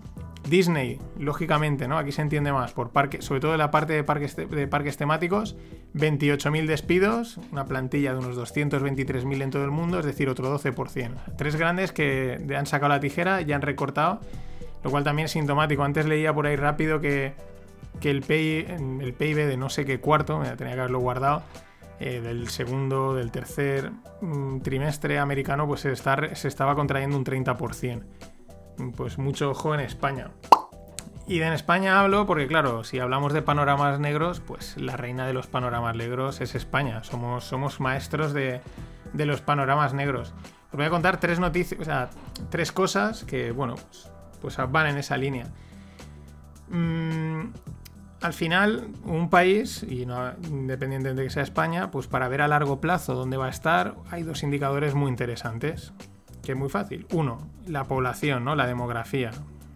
Disney, 0.49 0.99
lógicamente, 1.19 1.87
¿no? 1.87 1.97
Aquí 1.97 2.11
se 2.11 2.21
entiende 2.21 2.51
más, 2.53 2.71
por 2.71 2.89
parque, 2.91 3.21
sobre 3.21 3.39
todo 3.39 3.53
en 3.53 3.57
la 3.57 3.71
parte 3.71 3.93
de 3.93 4.03
parques, 4.03 4.35
de 4.35 4.67
parques 4.67 4.97
temáticos, 4.97 5.55
28.000 5.95 6.65
despidos, 6.65 7.39
una 7.51 7.65
plantilla 7.65 8.13
de 8.13 8.19
unos 8.19 8.37
223.000 8.37 9.41
en 9.41 9.51
todo 9.51 9.63
el 9.63 9.71
mundo, 9.71 9.99
es 9.99 10.05
decir, 10.05 10.29
otro 10.29 10.57
12%. 10.57 11.35
Tres 11.37 11.55
grandes 11.55 11.91
que 11.91 12.39
han 12.57 12.65
sacado 12.65 12.89
la 12.89 12.99
tijera 12.99 13.41
y 13.41 13.51
han 13.51 13.61
recortado, 13.61 14.21
lo 14.83 14.91
cual 14.91 15.03
también 15.03 15.25
es 15.25 15.31
sintomático. 15.31 15.83
Antes 15.83 16.05
leía 16.05 16.33
por 16.33 16.47
ahí 16.47 16.55
rápido 16.55 17.01
que, 17.01 17.33
el, 18.01 18.23
el 18.27 19.13
PIB 19.13 19.35
de 19.35 19.57
no 19.57 19.69
sé 19.69 19.85
qué 19.85 19.99
cuarto, 19.99 20.41
tenía 20.57 20.73
que 20.75 20.79
haberlo 20.79 20.99
guardado, 20.99 21.43
eh, 21.99 22.21
del 22.21 22.47
segundo, 22.49 23.15
del 23.15 23.31
tercer 23.31 23.91
mm, 24.21 24.59
trimestre 24.59 25.17
americano, 25.19 25.67
pues 25.67 25.81
se, 25.81 25.95
se 25.95 26.47
estaba 26.47 26.75
contrayendo 26.75 27.17
un 27.17 27.25
30% 27.25 28.03
pues 28.95 29.17
mucho 29.17 29.51
ojo 29.51 29.73
en 29.73 29.81
España. 29.81 30.31
Y 31.27 31.39
de 31.39 31.47
en 31.47 31.53
España 31.53 31.99
hablo 31.99 32.25
porque, 32.25 32.47
claro, 32.47 32.85
si 32.85 32.99
hablamos 32.99 33.33
de 33.33 33.41
panoramas 33.41 33.99
negros, 33.99 34.39
pues 34.39 34.77
la 34.77 34.95
reina 34.95 35.27
de 35.27 35.33
los 35.33 35.47
panoramas 35.47 35.93
negros 35.95 36.39
es 36.39 36.55
España. 36.55 37.03
Somos, 37.03 37.43
somos 37.43 37.81
maestros 37.81 38.33
de, 38.33 38.61
los 39.13 39.41
panoramas 39.41 39.93
negros. 39.93 40.33
Os 40.71 40.77
voy 40.77 40.85
a 40.85 40.89
contar 40.89 41.19
tres 41.19 41.39
noticias, 41.39 42.09
tres 42.49 42.71
cosas 42.71 43.25
que, 43.25 43.51
bueno, 43.51 43.75
pues, 43.75 44.09
pues 44.41 44.57
van 44.71 44.87
en 44.87 44.97
esa 44.97 45.17
línea. 45.17 45.47
Mm, 46.69 47.49
al 48.21 48.33
final, 48.33 48.87
un 49.03 49.29
país, 49.29 49.83
y 49.83 50.05
no, 50.05 50.31
independiente 50.49 51.13
de 51.13 51.23
que 51.23 51.29
sea 51.29 51.43
España, 51.43 51.91
pues 51.91 52.07
para 52.07 52.29
ver 52.29 52.41
a 52.41 52.47
largo 52.47 52.79
plazo 52.79 53.15
dónde 53.15 53.35
va 53.35 53.47
a 53.47 53.49
estar, 53.49 53.95
hay 54.09 54.23
dos 54.23 54.43
indicadores 54.43 54.95
muy 54.95 55.09
interesantes 55.09 55.91
que 56.47 56.53
es 56.53 56.57
muy 56.57 56.69
fácil. 56.69 57.05
Uno, 57.11 57.39
la 57.67 57.83
población, 57.83 58.45
¿no? 58.45 58.55
La 58.55 58.65
demografía. 58.65 59.31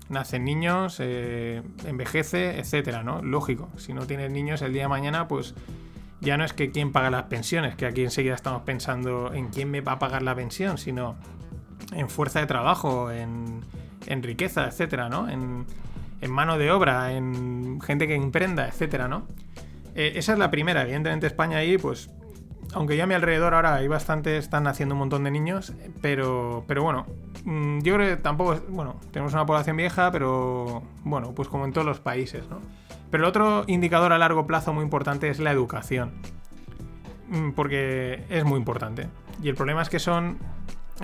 Nacen 0.08 0.46
niños, 0.46 1.00
eh, 1.00 1.62
envejece, 1.86 2.60
etcétera, 2.60 3.04
¿no? 3.04 3.22
Lógico. 3.22 3.68
Si 3.76 3.94
no 3.94 4.08
tienes 4.08 4.32
niños 4.32 4.62
el 4.62 4.72
día 4.72 4.84
de 4.84 4.88
mañana, 4.88 5.28
pues 5.28 5.54
ya 6.22 6.38
no 6.38 6.46
es 6.46 6.54
que 6.54 6.72
quién 6.72 6.94
paga 6.94 7.10
las 7.10 7.24
pensiones, 7.24 7.76
que 7.76 7.86
aquí 7.86 8.06
enseguida 8.06 8.36
estamos 8.36 8.62
pensando 8.62 9.34
en 9.34 9.50
quién 9.50 9.70
me 9.70 9.82
va 9.82 9.94
a 9.94 10.00
pagar 10.00 10.22
la 10.22 10.34
pensión, 10.34 10.78
sino 10.78 11.18
en 11.92 12.10
fuerza 12.10 12.40
de 12.40 12.46
trabajo, 12.46 13.12
en, 13.12 13.64
riqueza, 14.08 14.66
etcétera, 14.66 15.10
¿no? 15.10 15.28
En, 15.30 15.66
mano 16.30 16.58
de 16.58 16.72
obra, 16.72 17.12
en 17.12 17.82
gente 17.82 18.08
que 18.08 18.16
emprenda, 18.16 18.66
etcétera, 18.70 19.10
¿no? 19.10 19.28
Eh, 19.94 20.14
esa 20.16 20.32
es 20.32 20.40
la 20.40 20.50
primera. 20.50 20.84
Evidentemente 20.84 21.28
España 21.28 21.58
ahí, 21.58 21.78
pues 21.78 22.10
aunque 22.74 22.98
ya 22.98 23.04
a 23.04 23.08
mi 23.08 23.14
alrededor 23.14 23.54
ahora 23.54 23.76
hay 23.76 23.88
bastante, 23.88 24.38
están 24.38 24.68
haciendo 24.68 24.96
un 24.96 25.00
montón 25.00 25.24
de 25.24 25.32
niños, 25.32 25.74
pero, 26.02 26.64
pero 26.68 26.84
bueno, 26.84 27.06
mm, 27.44 27.80
yo 27.80 27.96
creo 27.96 28.16
que 28.16 28.22
tampoco, 28.22 28.60
bueno, 28.70 28.96
tenemos 29.12 29.34
una 29.34 29.46
población 29.46 29.78
vieja, 29.78 30.12
pero 30.12 30.84
bueno, 31.04 31.34
pues 31.34 31.48
como 31.48 31.66
en 31.66 31.74
todos 31.74 31.86
los 31.86 32.00
países, 32.00 32.48
¿no? 32.50 32.60
Pero 33.10 33.24
el 33.24 33.30
otro 33.30 33.66
indicador 33.68 34.14
a 34.14 34.18
largo 34.18 34.48
plazo 34.48 34.74
muy 34.74 34.84
importante 34.84 35.30
es 35.30 35.40
la 35.40 35.52
educación, 35.52 36.14
mm, 37.30 37.52
porque 37.52 38.24
es 38.30 38.46
muy 38.46 38.58
importante. 38.58 39.08
Y 39.42 39.50
el 39.50 39.56
problema 39.56 39.82
es 39.82 39.90
que 39.90 40.00
son, 40.00 40.38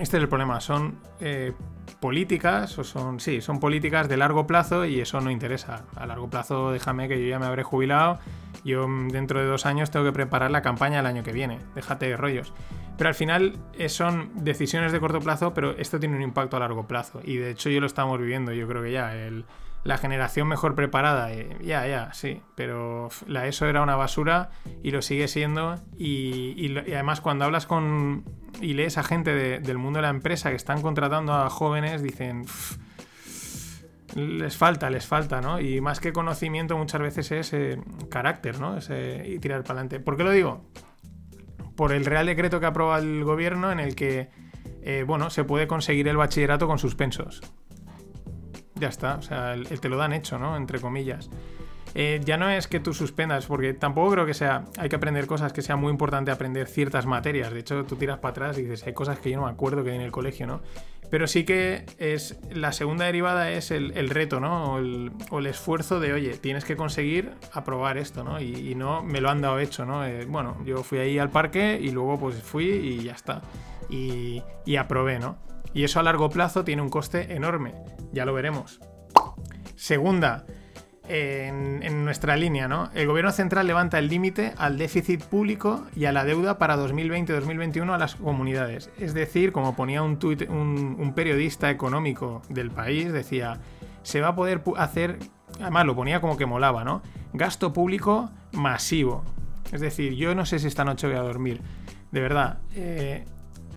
este 0.00 0.16
es 0.16 0.22
el 0.22 0.28
problema, 0.28 0.60
son 0.60 0.98
eh, 1.20 1.52
políticas, 2.00 2.78
o 2.78 2.84
son, 2.84 3.20
sí, 3.20 3.40
son 3.40 3.60
políticas 3.60 4.08
de 4.08 4.16
largo 4.16 4.46
plazo 4.46 4.84
y 4.84 5.00
eso 5.00 5.20
no 5.20 5.30
interesa. 5.30 5.84
A 5.96 6.06
largo 6.06 6.28
plazo 6.28 6.72
déjame 6.72 7.08
que 7.08 7.20
yo 7.20 7.28
ya 7.28 7.38
me 7.38 7.46
habré 7.46 7.62
jubilado 7.62 8.18
yo 8.64 8.86
dentro 9.10 9.40
de 9.40 9.46
dos 9.46 9.66
años 9.66 9.90
tengo 9.90 10.04
que 10.04 10.12
preparar 10.12 10.50
la 10.50 10.62
campaña 10.62 11.00
el 11.00 11.06
año 11.06 11.22
que 11.22 11.32
viene. 11.32 11.58
Déjate 11.74 12.06
de 12.06 12.16
rollos. 12.16 12.52
Pero 12.96 13.08
al 13.08 13.14
final 13.14 13.56
eh, 13.74 13.88
son 13.88 14.30
decisiones 14.34 14.92
de 14.92 15.00
corto 15.00 15.20
plazo, 15.20 15.54
pero 15.54 15.72
esto 15.78 16.00
tiene 16.00 16.16
un 16.16 16.22
impacto 16.22 16.56
a 16.56 16.60
largo 16.60 16.86
plazo. 16.86 17.20
Y 17.24 17.36
de 17.36 17.50
hecho 17.50 17.70
yo 17.70 17.80
lo 17.80 17.86
estamos 17.86 18.18
viviendo, 18.18 18.52
yo 18.52 18.66
creo 18.66 18.82
que 18.82 18.92
ya. 18.92 19.12
La 19.88 19.96
generación 19.96 20.46
mejor 20.46 20.74
preparada, 20.74 21.32
eh, 21.32 21.48
ya, 21.62 21.86
ya, 21.86 22.12
sí. 22.12 22.42
Pero 22.54 23.08
la 23.26 23.46
ESO 23.46 23.64
era 23.64 23.80
una 23.80 23.96
basura 23.96 24.50
y 24.82 24.90
lo 24.90 25.00
sigue 25.00 25.28
siendo. 25.28 25.76
Y, 25.96 26.76
además 26.92 27.22
cuando 27.22 27.46
hablas 27.46 27.64
con 27.64 28.22
y 28.60 28.74
lees 28.74 28.98
a 28.98 29.02
gente 29.02 29.34
del 29.34 29.78
mundo 29.78 29.96
de 29.96 30.02
la 30.02 30.10
empresa 30.10 30.50
que 30.50 30.56
están 30.56 30.82
contratando 30.82 31.32
a 31.32 31.48
jóvenes, 31.48 32.02
dicen 32.02 32.44
les 34.14 34.58
falta, 34.58 34.90
les 34.90 35.06
falta, 35.06 35.40
¿no? 35.40 35.58
Y 35.58 35.80
más 35.80 36.00
que 36.00 36.12
conocimiento 36.12 36.76
muchas 36.76 37.00
veces 37.00 37.32
es 37.32 37.54
eh, 37.54 37.80
carácter, 38.10 38.60
¿no? 38.60 38.76
Es, 38.76 38.90
y 38.90 39.38
tirar 39.38 39.62
para 39.62 39.80
adelante. 39.80 40.00
¿Por 40.00 40.18
qué 40.18 40.24
lo 40.24 40.32
digo? 40.32 40.66
Por 41.76 41.92
el 41.92 42.04
Real 42.04 42.26
Decreto 42.26 42.60
que 42.60 42.66
aprueba 42.66 42.98
el 42.98 43.24
gobierno 43.24 43.72
en 43.72 43.80
el 43.80 43.94
que, 43.94 44.28
eh, 44.82 45.04
bueno, 45.06 45.30
se 45.30 45.44
puede 45.44 45.66
conseguir 45.66 46.08
el 46.08 46.18
bachillerato 46.18 46.66
con 46.66 46.78
suspensos. 46.78 47.40
Ya 48.78 48.88
está, 48.88 49.16
o 49.16 49.22
sea, 49.22 49.54
el, 49.54 49.80
te 49.80 49.88
lo 49.88 49.96
dan 49.96 50.12
hecho, 50.12 50.38
¿no? 50.38 50.56
Entre 50.56 50.80
comillas. 50.80 51.30
Eh, 51.94 52.20
ya 52.24 52.36
no 52.36 52.48
es 52.50 52.68
que 52.68 52.80
tú 52.80 52.92
suspendas, 52.92 53.46
porque 53.46 53.72
tampoco 53.74 54.12
creo 54.12 54.26
que 54.26 54.34
sea, 54.34 54.64
hay 54.76 54.88
que 54.88 54.96
aprender 54.96 55.26
cosas, 55.26 55.52
que 55.52 55.62
sea 55.62 55.76
muy 55.76 55.90
importante 55.90 56.30
aprender 56.30 56.66
ciertas 56.68 57.06
materias. 57.06 57.52
De 57.52 57.60
hecho, 57.60 57.84
tú 57.84 57.96
tiras 57.96 58.18
para 58.18 58.32
atrás 58.32 58.58
y 58.58 58.62
dices, 58.62 58.86
hay 58.86 58.92
cosas 58.92 59.18
que 59.18 59.30
yo 59.30 59.38
no 59.38 59.46
me 59.46 59.52
acuerdo 59.52 59.82
que 59.82 59.90
hay 59.90 59.96
en 59.96 60.02
el 60.02 60.12
colegio, 60.12 60.46
¿no? 60.46 60.60
Pero 61.10 61.26
sí 61.26 61.44
que 61.44 61.86
es 61.98 62.38
la 62.50 62.72
segunda 62.72 63.06
derivada 63.06 63.50
es 63.50 63.70
el, 63.70 64.10
reto, 64.10 64.40
¿no? 64.40 64.74
O 64.74 65.38
el, 65.38 65.46
esfuerzo 65.46 66.00
de, 66.00 66.12
oye, 66.12 66.36
tienes 66.36 66.64
que 66.64 66.76
conseguir 66.76 67.32
aprobar 67.52 67.96
esto, 67.96 68.24
¿no? 68.24 68.40
Y, 68.40 68.74
no 68.74 69.02
me 69.02 69.20
lo 69.20 69.30
han 69.30 69.40
dado 69.40 69.58
hecho, 69.58 69.86
¿no? 69.86 70.04
Eh, 70.04 70.26
bueno, 70.26 70.58
yo 70.64 70.82
fui 70.82 70.98
ahí 70.98 71.18
al 71.18 71.30
parque 71.30 71.78
y 71.82 71.90
luego 71.90 72.18
pues 72.18 72.42
fui 72.42 72.66
y 72.66 73.04
ya 73.04 73.12
está. 73.12 73.40
Y, 73.88 74.42
y 74.66 74.76
aprobé, 74.76 75.18
¿no? 75.18 75.38
Y 75.74 75.84
eso 75.84 76.00
a 76.00 76.02
largo 76.02 76.30
plazo 76.30 76.64
tiene 76.64 76.82
un 76.82 76.88
coste 76.88 77.34
enorme, 77.34 77.74
ya 78.12 78.24
lo 78.24 78.34
veremos. 78.34 78.80
Segunda, 79.76 80.46
en, 81.08 82.04
nuestra 82.04 82.36
línea, 82.36 82.68
¿no? 82.68 82.90
El 82.94 83.06
gobierno 83.06 83.32
central 83.32 83.66
levanta 83.66 83.98
el 83.98 84.08
límite 84.08 84.52
al 84.56 84.78
déficit 84.78 85.22
público 85.22 85.86
y 85.94 86.04
a 86.06 86.12
la 86.12 86.24
deuda 86.24 86.58
para 86.58 86.76
2020-2021 86.76 87.94
a 87.94 87.98
las 87.98 88.16
comunidades. 88.16 88.90
Es 88.98 89.14
decir, 89.14 89.52
como 89.52 89.76
ponía 89.76 90.02
un, 90.02 90.18
un, 90.98 91.12
periodista 91.14 91.70
económico 91.70 92.42
del 92.48 92.70
país, 92.70 93.12
decía, 93.12 93.60
se 94.02 94.20
va 94.20 94.28
a 94.28 94.34
poder 94.34 94.62
hacer 94.76 95.18
además 95.60 95.86
lo 95.86 95.94
ponía 95.94 96.20
como 96.20 96.36
que 96.36 96.46
molaba, 96.46 96.84
¿no? 96.84 97.02
Gasto 97.32 97.72
público 97.72 98.30
masivo. 98.52 99.24
Es 99.72 99.80
decir, 99.80 100.14
yo 100.14 100.34
no 100.34 100.46
sé 100.46 100.58
si 100.58 100.66
esta 100.66 100.84
noche 100.84 101.06
voy 101.06 101.16
a 101.16 101.20
dormir. 101.20 101.60
De 102.10 102.20
verdad, 102.20 102.58
eh, 102.74 103.26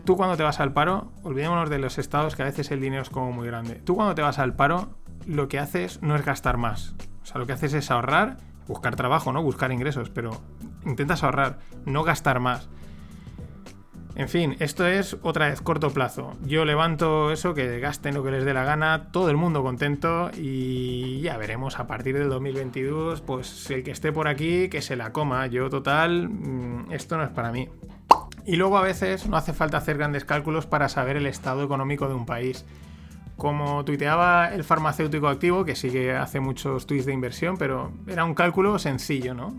tú 0.06 0.18
cuando 0.18 0.38
te 0.38 0.44
vas 0.44 0.60
al 0.60 0.74
paro, 0.74 1.12
olvidémonos 1.24 1.70
de 1.70 1.80
los 1.80 1.98
estados 1.98 2.36
que 2.36 2.42
a 2.44 2.46
veces 2.46 2.72
el 2.72 2.82
dinero 2.82 3.02
es 3.02 3.10
como 3.10 3.32
muy 3.32 3.48
grande. 3.48 3.76
Tú 3.76 3.96
cuando 3.96 4.16
te 4.16 4.22
vas 4.22 4.40
al 4.40 4.56
paro, 4.56 4.90
lo 5.26 5.48
que 5.48 5.60
haces 5.60 6.02
no 6.02 6.16
es 6.16 6.26
gastar 6.26 6.58
más. 6.58 6.96
O 7.24 7.26
sea, 7.26 7.38
lo 7.38 7.46
que 7.46 7.54
haces 7.54 7.74
es 7.74 7.92
ahorrar, 7.92 8.38
buscar 8.68 8.96
trabajo, 8.96 9.32
¿no? 9.32 9.44
Buscar 9.44 9.72
ingresos, 9.72 10.10
pero 10.10 10.42
intentas 10.86 11.24
ahorrar, 11.24 11.60
no 11.86 12.04
gastar 12.04 12.40
más. 12.40 12.70
En 14.16 14.28
fin, 14.28 14.58
esto 14.60 14.86
es 14.86 15.18
otra 15.22 15.48
vez 15.48 15.62
corto 15.62 15.92
plazo. 15.92 16.36
Yo 16.44 16.66
levanto 16.66 17.32
eso, 17.32 17.54
que 17.54 17.80
gasten 17.80 18.14
lo 18.14 18.24
que 18.24 18.32
les 18.32 18.44
dé 18.44 18.54
la 18.54 18.66
gana, 18.66 19.10
todo 19.12 19.30
el 19.30 19.38
mundo 19.38 19.64
contento 19.64 20.32
y 20.38 21.22
ya 21.22 21.38
veremos 21.38 21.80
a 21.80 21.88
partir 21.88 22.18
del 22.18 22.30
2022, 22.30 23.22
pues 23.22 23.72
el 23.72 23.84
que 23.84 23.92
esté 23.92 24.12
por 24.12 24.28
aquí, 24.28 24.68
que 24.68 24.82
se 24.82 24.98
la 24.98 25.14
coma. 25.14 25.48
Yo 25.48 25.70
total, 25.70 26.28
mm, 26.30 26.92
esto 26.92 27.18
no 27.18 27.24
es 27.24 27.30
para 27.30 27.52
mí. 27.52 27.70
Y 28.46 28.56
luego 28.56 28.78
a 28.78 28.82
veces 28.82 29.28
no 29.28 29.38
hace 29.38 29.54
falta 29.54 29.78
hacer 29.78 29.98
grandes 29.98 30.26
cálculos 30.26 30.66
para 30.66 30.90
saber 30.90 31.18
el 31.18 31.28
estado 31.28 31.64
económico 31.64 32.08
de 32.08 32.16
un 32.16 32.26
país. 32.26 32.66
Como 33.38 33.84
tuiteaba 33.86 34.54
el 34.54 34.64
farmacéutico 34.64 35.28
activo, 35.28 35.66
que 35.66 35.76
sí 35.76 35.90
que 35.90 36.14
hace 36.14 36.40
muchos 36.40 36.86
tweets 36.86 37.06
de 37.06 37.14
inversión, 37.14 37.58
pero 37.58 37.92
era 38.08 38.24
un 38.24 38.36
cálculo 38.36 38.78
sencillo, 38.78 39.34
¿no? 39.34 39.54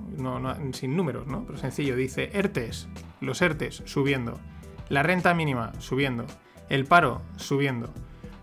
sin 0.73 0.97
números, 0.97 1.27
¿no? 1.27 1.45
Pero 1.45 1.59
sencillo. 1.59 1.97
Dice 1.97 2.31
ERTES, 2.33 2.89
los 3.21 3.43
ERTES 3.43 3.83
subiendo. 3.87 4.39
La 4.89 5.03
renta 5.03 5.35
mínima 5.35 5.73
subiendo. 5.79 6.27
El 6.69 6.85
paro 6.85 7.23
subiendo. 7.37 7.93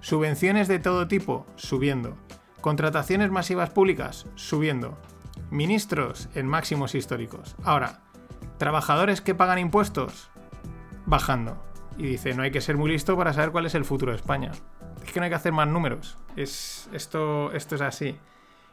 Subvenciones 0.01 0.67
de 0.67 0.79
todo 0.79 1.07
tipo 1.07 1.45
subiendo. 1.55 2.17
Contrataciones 2.61 3.31
masivas 3.31 3.69
públicas 3.69 4.25
subiendo. 4.35 4.97
Ministros 5.51 6.29
en 6.35 6.47
máximos 6.47 6.95
históricos. 6.95 7.55
Ahora, 7.63 8.01
trabajadores 8.59 9.21
que 9.21 9.33
pagan 9.33 9.57
impuestos 9.57 10.29
bajando. 11.07 11.57
Y 11.97 12.03
dice, 12.03 12.35
no 12.35 12.43
hay 12.43 12.51
que 12.51 12.61
ser 12.61 12.77
muy 12.77 12.91
listo 12.91 13.17
para 13.17 13.33
saber 13.33 13.51
cuál 13.51 13.65
es 13.65 13.73
el 13.73 13.83
futuro 13.83 14.11
de 14.11 14.17
España 14.17 14.51
es 15.03 15.11
que 15.11 15.19
no 15.19 15.25
hay 15.25 15.29
que 15.29 15.35
hacer 15.35 15.51
más 15.51 15.67
números. 15.67 16.17
Es, 16.35 16.89
esto, 16.93 17.51
esto 17.53 17.75
es 17.75 17.81
así. 17.81 18.17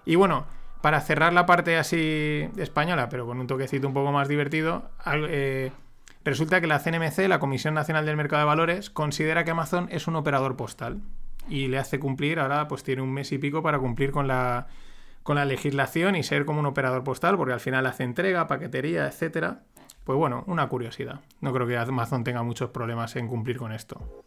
Y 0.04 0.14
bueno, 0.16 0.46
para 0.80 1.00
cerrar 1.00 1.32
la 1.32 1.46
parte 1.46 1.76
así 1.76 2.48
española, 2.56 3.08
pero 3.08 3.26
con 3.26 3.40
un 3.40 3.46
toquecito 3.46 3.88
un 3.88 3.94
poco 3.94 4.12
más 4.12 4.28
divertido, 4.28 4.90
eh, 5.06 5.72
resulta 6.24 6.60
que 6.60 6.66
la 6.66 6.78
CNMC, 6.78 7.28
la 7.28 7.38
Comisión 7.38 7.74
Nacional 7.74 8.06
del 8.06 8.16
Mercado 8.16 8.40
de 8.40 8.46
Valores, 8.46 8.90
considera 8.90 9.44
que 9.44 9.50
Amazon 9.50 9.88
es 9.90 10.06
un 10.06 10.16
operador 10.16 10.56
postal 10.56 11.00
y 11.48 11.68
le 11.68 11.78
hace 11.78 11.98
cumplir, 11.98 12.40
ahora 12.40 12.68
pues 12.68 12.82
tiene 12.82 13.02
un 13.02 13.12
mes 13.12 13.32
y 13.32 13.38
pico 13.38 13.62
para 13.62 13.78
cumplir 13.78 14.10
con 14.10 14.26
la, 14.26 14.66
con 15.26 15.36
la 15.36 15.44
legislación 15.44 16.14
y 16.14 16.22
ser 16.22 16.46
como 16.46 16.60
un 16.60 16.66
operador 16.66 17.02
postal, 17.02 17.36
porque 17.36 17.52
al 17.52 17.58
final 17.58 17.84
hace 17.86 18.04
entrega, 18.04 18.46
paquetería, 18.46 19.08
etcétera. 19.08 19.64
Pues 20.04 20.16
bueno, 20.16 20.44
una 20.46 20.68
curiosidad. 20.68 21.20
No 21.40 21.52
creo 21.52 21.66
que 21.66 21.76
Amazon 21.76 22.22
tenga 22.22 22.44
muchos 22.44 22.70
problemas 22.70 23.16
en 23.16 23.26
cumplir 23.26 23.58
con 23.58 23.72
esto. 23.72 24.22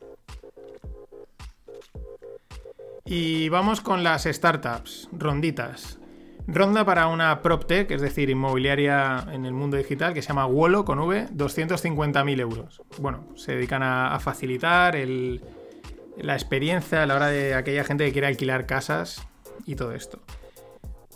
Y 3.06 3.48
vamos 3.48 3.80
con 3.80 4.04
las 4.04 4.26
startups, 4.26 5.08
ronditas. 5.14 6.02
Ronda 6.48 6.84
para 6.84 7.08
una 7.08 7.42
PropTech, 7.42 7.90
es 7.92 8.02
decir, 8.02 8.30
inmobiliaria 8.30 9.26
en 9.32 9.46
el 9.46 9.54
mundo 9.54 9.78
digital, 9.78 10.14
que 10.14 10.22
se 10.22 10.28
llama 10.28 10.48
Wolo 10.48 10.84
con 10.84 11.00
V, 11.00 11.30
250.000 11.30 12.40
euros. 12.42 12.82
Bueno, 12.98 13.26
se 13.36 13.54
dedican 13.54 13.84
a, 13.84 14.20
facilitar 14.20 14.98
la 14.98 16.34
experiencia 16.34 17.04
a 17.04 17.06
la 17.06 17.16
hora 17.16 17.28
de 17.28 17.56
aquella 17.56 17.86
gente 17.86 18.06
que 18.06 18.12
quiere 18.12 18.28
alquilar 18.28 18.66
casas 18.66 19.26
y 19.66 19.76
todo 19.76 19.94
esto. 19.94 20.20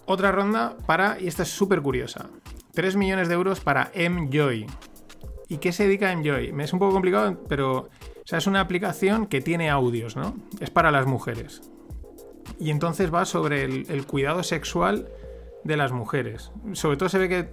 Otra 0.06 0.32
ronda 0.32 0.78
para, 0.86 1.20
y 1.20 1.28
esta 1.28 1.44
es 1.44 1.50
súper 1.50 1.82
curiosa, 1.82 2.30
3 2.74 2.96
millones 2.96 3.28
de 3.28 3.36
euros 3.36 3.60
para 3.60 3.92
Mjoy. 3.96 4.66
¿Y 5.48 5.58
qué 5.58 5.72
se 5.72 5.86
dedica 5.86 6.12
a 6.12 6.16
Mjoy? 6.16 6.54
Es 6.60 6.74
un 6.74 6.80
poco 6.80 6.94
complicado, 6.94 7.38
pero 7.48 7.78
o 7.78 8.26
sea, 8.26 8.38
es 8.38 8.48
una 8.48 8.62
aplicación 8.62 9.28
que 9.28 9.42
tiene 9.42 9.70
audios, 9.70 10.16
¿no? 10.16 10.36
Es 10.60 10.70
para 10.70 10.92
las 10.92 11.06
mujeres 11.06 11.62
y 12.60 12.72
entonces 12.72 13.14
va 13.14 13.26
sobre 13.26 13.64
el, 13.64 14.06
cuidado 14.06 14.44
sexual 14.44 15.10
de 15.64 15.78
las 15.78 15.92
mujeres. 15.92 16.52
Sobre 16.74 16.98
todo 16.98 17.10
se 17.10 17.18
ve 17.18 17.30
que, 17.30 17.50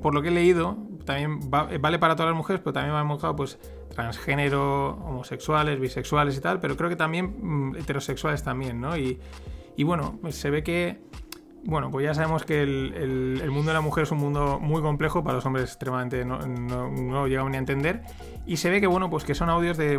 por 0.00 0.14
lo 0.14 0.22
que 0.22 0.28
he 0.28 0.30
leído, 0.32 0.78
también 1.04 1.50
vale 1.50 1.98
para 1.98 2.16
todas 2.16 2.30
las 2.30 2.36
mujeres, 2.36 2.60
pero 2.62 2.72
también 2.72 2.94
va 2.94 3.00
enfocado 3.00 3.36
pues 3.36 3.58
transgénero, 3.94 4.92
homosexuales, 5.04 5.78
bisexuales 5.78 6.36
y 6.36 6.40
tal, 6.40 6.60
pero 6.60 6.76
creo 6.76 6.88
que 6.88 6.96
también 6.96 7.36
mm, 7.40 7.76
heterosexuales 7.76 8.42
también, 8.42 8.80
¿no? 8.80 8.96
Y, 8.96 9.18
bueno, 9.84 10.18
pues 10.20 10.36
se 10.36 10.50
ve 10.50 10.62
que, 10.62 11.00
bueno, 11.64 11.90
pues 11.90 12.04
ya 12.04 12.14
sabemos 12.14 12.44
que 12.44 12.62
el, 12.62 13.50
mundo 13.50 13.70
de 13.70 13.74
la 13.74 13.80
mujer 13.80 14.04
es 14.04 14.10
un 14.12 14.18
mundo 14.18 14.58
muy 14.60 14.82
complejo, 14.82 15.22
para 15.24 15.36
los 15.36 15.46
hombres 15.46 15.64
extremadamente 15.64 16.24
no, 16.24 16.38
lo 16.38 17.26
llegan 17.26 17.50
ni 17.50 17.56
a 17.56 17.60
entender, 17.60 18.02
y 18.46 18.58
se 18.58 18.70
ve 18.70 18.80
que, 18.80 18.86
bueno, 18.86 19.10
pues 19.10 19.24
que 19.24 19.34
son 19.34 19.50
audios 19.50 19.76
de 19.76 19.98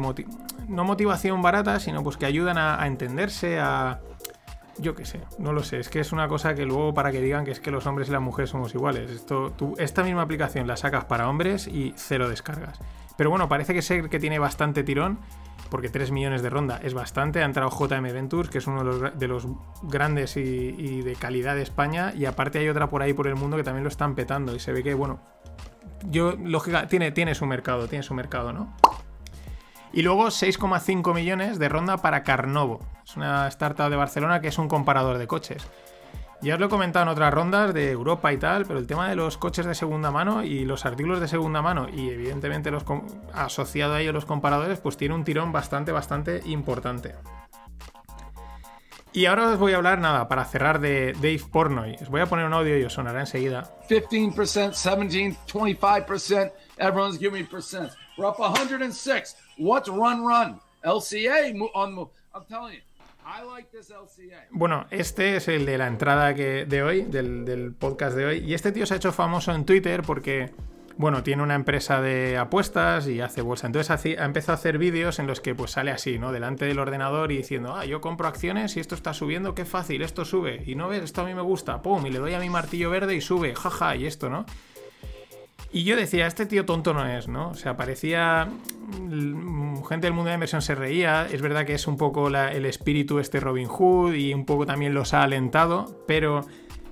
no 0.68 0.84
motivación 0.84 1.42
barata, 1.42 1.80
sino 1.80 2.04
pues 2.04 2.18
que 2.18 2.26
ayudan 2.26 2.58
a 2.58 2.86
entenderse, 2.88 3.60
a 3.60 4.00
yo 4.78 4.96
qué 4.96 5.06
sé, 5.06 5.22
no 5.38 5.54
lo 5.54 5.64
sé. 5.64 5.80
Es 5.80 5.90
que 5.90 6.00
es 6.00 6.12
una 6.12 6.28
cosa 6.28 6.56
que 6.56 6.66
luego 6.66 6.94
para 6.94 7.12
que 7.12 7.22
digan 7.22 7.46
que 7.46 7.52
es 7.52 7.60
que 7.60 7.72
los 7.72 7.86
hombres 7.86 8.10
y 8.10 8.12
las 8.12 8.22
mujeres 8.22 8.50
somos 8.50 8.74
iguales. 8.76 9.10
Esto, 9.10 9.52
tú, 9.52 9.74
esta 9.78 10.04
misma 10.04 10.24
aplicación 10.24 10.68
la 10.68 10.78
sacas 10.78 11.06
para 11.06 11.30
hombres 11.30 11.68
y 11.68 11.94
cero 11.96 12.30
descargas. 12.30 12.80
Pero 13.18 13.30
bueno, 13.30 13.48
parece 13.48 13.74
que 13.74 13.82
sé 13.82 14.10
que 14.10 14.20
tiene 14.20 14.40
bastante 14.40 14.84
tirón, 14.84 15.20
porque 15.76 15.90
3 15.90 16.10
millones 16.12 16.42
de 16.42 16.50
ronda 16.50 16.80
es 16.82 16.94
bastante. 16.94 17.42
Ha 17.42 17.46
entrado 17.46 17.70
JM 17.70 18.02
Ventures, 18.02 18.50
que 18.50 18.60
es 18.60 18.68
uno 18.68 18.82
de 18.82 19.28
los, 19.28 19.46
grandes 19.84 20.38
y, 20.38 21.02
de 21.02 21.16
calidad 21.18 21.54
de 21.54 21.64
España. 21.64 22.14
Y 22.16 22.24
aparte 22.24 22.60
hay 22.60 22.70
otra 22.70 22.90
por 22.90 23.02
ahí 23.02 23.12
por 23.12 23.28
el 23.28 23.36
mundo 23.36 23.58
que 23.58 23.64
también 23.64 23.84
lo 23.84 23.90
están 23.90 24.16
petando. 24.16 24.56
Y 24.56 24.60
se 24.60 24.72
ve 24.72 24.84
que, 24.84 24.94
bueno, 24.94 25.20
yo, 26.10 26.38
lógica, 26.42 26.88
tiene, 26.88 27.12
tiene 27.12 27.36
su 27.36 27.46
mercado, 27.46 27.90
tiene 27.90 28.04
su 28.04 28.14
mercado, 28.14 28.54
¿no? 28.54 28.74
Y 29.92 30.02
luego 30.02 30.28
6,5 30.28 31.14
millones 31.14 31.60
de 31.60 31.68
ronda 31.68 31.98
para 31.98 32.24
Carnovo. 32.24 32.80
Es 33.04 33.18
una 33.18 33.46
startup 33.50 33.90
de 33.90 33.98
Barcelona 33.98 34.40
que 34.40 34.48
es 34.48 34.58
un 34.58 34.70
comparador 34.70 35.18
de 35.18 35.28
coches. 35.28 35.68
Ya 36.46 36.54
os 36.54 36.60
lo 36.60 36.68
he 36.68 36.70
comentado 36.70 37.02
en 37.02 37.10
otras 37.10 37.34
rondas 37.34 37.74
de 37.74 37.90
Europa 37.90 38.32
y 38.32 38.38
tal, 38.38 38.68
pero 38.68 38.78
el 38.78 38.86
tema 38.86 39.10
de 39.10 39.16
los 39.16 39.36
coches 39.36 39.66
de 39.66 39.74
segunda 39.74 40.12
mano 40.12 40.44
y 40.44 40.64
los 40.64 40.86
artículos 40.86 41.20
de 41.20 41.28
segunda 41.28 41.64
mano 41.64 41.88
y 41.92 42.12
evidentemente 42.12 42.70
los 42.70 42.86
asociado 43.34 43.96
a 43.96 44.02
ello 44.02 44.12
los 44.12 44.26
comparadores, 44.26 44.80
pues 44.80 44.96
tiene 44.96 45.16
un 45.16 45.24
tirón 45.24 45.52
bastante, 45.52 45.92
bastante 45.92 46.44
importante. 46.46 47.16
Y 49.12 49.26
ahora 49.26 49.54
os 49.54 49.58
voy 49.58 49.74
a 49.74 49.78
hablar, 49.78 49.98
nada, 49.98 50.28
para 50.28 50.46
cerrar 50.46 50.80
de 50.80 51.14
Dave 51.14 51.42
Pornoy. 51.52 51.96
Os 52.00 52.10
voy 52.10 52.22
a 52.22 52.28
poner 52.28 52.46
un 52.46 52.54
audio 52.54 52.78
y 52.78 52.84
os 52.84 52.94
sonará 52.94 53.22
enseguida. 53.22 53.64
15%, 53.90 54.76
17, 54.76 55.40
25%, 55.52 56.52
everyone's 56.78 57.18
giving 57.18 57.42
me 57.42 57.44
percents. 57.44 57.96
We're 58.20 58.30
up 58.30 58.38
106. 58.38 59.36
What's 59.58 59.90
run 59.90 60.24
run? 60.24 60.60
LCA 60.84 61.60
on 61.74 62.08
I'm 62.36 62.46
telling 62.48 62.76
you. 62.76 62.82
Bueno, 64.52 64.86
este 64.92 65.36
es 65.38 65.48
el 65.48 65.66
de 65.66 65.78
la 65.78 65.88
entrada 65.88 66.36
que, 66.36 66.66
de 66.66 66.84
hoy, 66.84 67.02
del, 67.02 67.74
podcast 67.78 68.16
de 68.16 68.26
hoy. 68.26 68.38
Y 68.40 68.54
este 68.54 68.72
tío 68.72 68.86
se 68.86 68.94
ha 68.94 68.98
hecho 68.98 69.12
famoso 69.12 69.54
en 69.54 69.66
Twitter 69.66 70.04
porque 70.04 70.52
bueno, 70.98 71.24
tiene 71.24 71.44
una 71.44 71.56
empresa 71.56 72.02
de 72.02 72.38
apuestas 72.38 73.08
y 73.08 73.20
hace 73.20 73.42
bolsa. 73.42 73.68
Entonces 73.68 73.90
ha 74.20 74.26
empezado 74.26 74.54
a 74.54 74.56
hacer 74.56 74.78
vídeos 74.78 75.20
en 75.20 75.28
los 75.28 75.42
que 75.42 75.54
pues 75.56 75.72
sale 75.72 75.92
así, 75.92 76.20
¿no? 76.20 76.32
Delante 76.32 76.66
del 76.66 76.80
ordenador 76.80 77.32
y 77.32 77.38
diciendo, 77.38 77.76
ah, 77.76 77.86
yo 77.86 78.00
compro 78.00 78.28
acciones 78.28 78.78
y 78.78 78.80
esto 78.80 78.96
está 78.96 79.14
subiendo, 79.14 79.56
qué 79.56 79.66
fácil, 79.66 80.04
esto 80.04 80.24
sube. 80.24 80.64
Y 80.66 80.76
no 80.76 80.88
ves, 80.88 81.04
esto 81.04 81.22
a 81.22 81.26
mí 81.26 81.34
me 81.34 81.42
gusta, 81.42 81.82
pum, 81.82 82.06
y 82.06 82.12
le 82.12 82.20
doy 82.20 82.34
a 82.34 82.40
mi 82.40 82.50
martillo 82.50 82.90
verde 82.90 83.16
y 83.16 83.22
sube, 83.22 83.56
jaja, 83.56 83.96
y 83.96 84.06
esto, 84.06 84.30
¿no? 84.30 84.46
Y 85.76 85.84
yo 85.84 85.98
decía, 85.98 86.26
este 86.26 86.46
tío 86.46 86.64
tonto 86.64 86.94
no 86.94 87.06
es, 87.06 87.28
¿no? 87.28 87.50
O 87.50 87.54
sea, 87.54 87.76
parecía. 87.76 88.48
Mm, 88.98 89.84
gente 89.84 90.08
del 90.08 90.14
mundo 90.14 90.28
de 90.28 90.32
la 90.32 90.36
inversión 90.36 90.62
se 90.62 90.74
reía. 90.74 91.28
Es 91.30 91.42
verdad 91.42 91.66
que 91.66 91.74
es 91.74 91.86
un 91.86 91.98
poco 91.98 92.30
el 92.30 92.66
espíritu 92.66 93.20
este 93.20 93.42
Robin 93.42 93.68
Hood 93.68 94.14
y 94.14 94.34
un 94.34 94.46
poco 94.46 94.66
también 94.66 94.94
los 94.94 95.14
ha 95.14 95.24
alentado, 95.24 96.02
pero. 96.08 96.46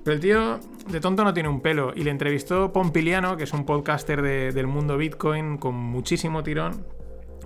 Pero 0.03 0.15
el 0.15 0.19
tío 0.19 0.59
de 0.89 0.99
tonto 0.99 1.23
no 1.23 1.33
tiene 1.33 1.47
un 1.47 1.61
pelo. 1.61 1.93
Y 1.95 2.03
le 2.03 2.11
entrevistó 2.11 2.73
Pompiliano, 2.73 3.37
que 3.37 3.45
es 3.45 3.53
un 3.53 3.65
podcaster 3.65 4.21
del 4.21 4.67
mundo 4.67 4.97
Bitcoin 4.97 5.57
con 5.57 5.75
muchísimo 5.75 6.43
tirón, 6.43 6.85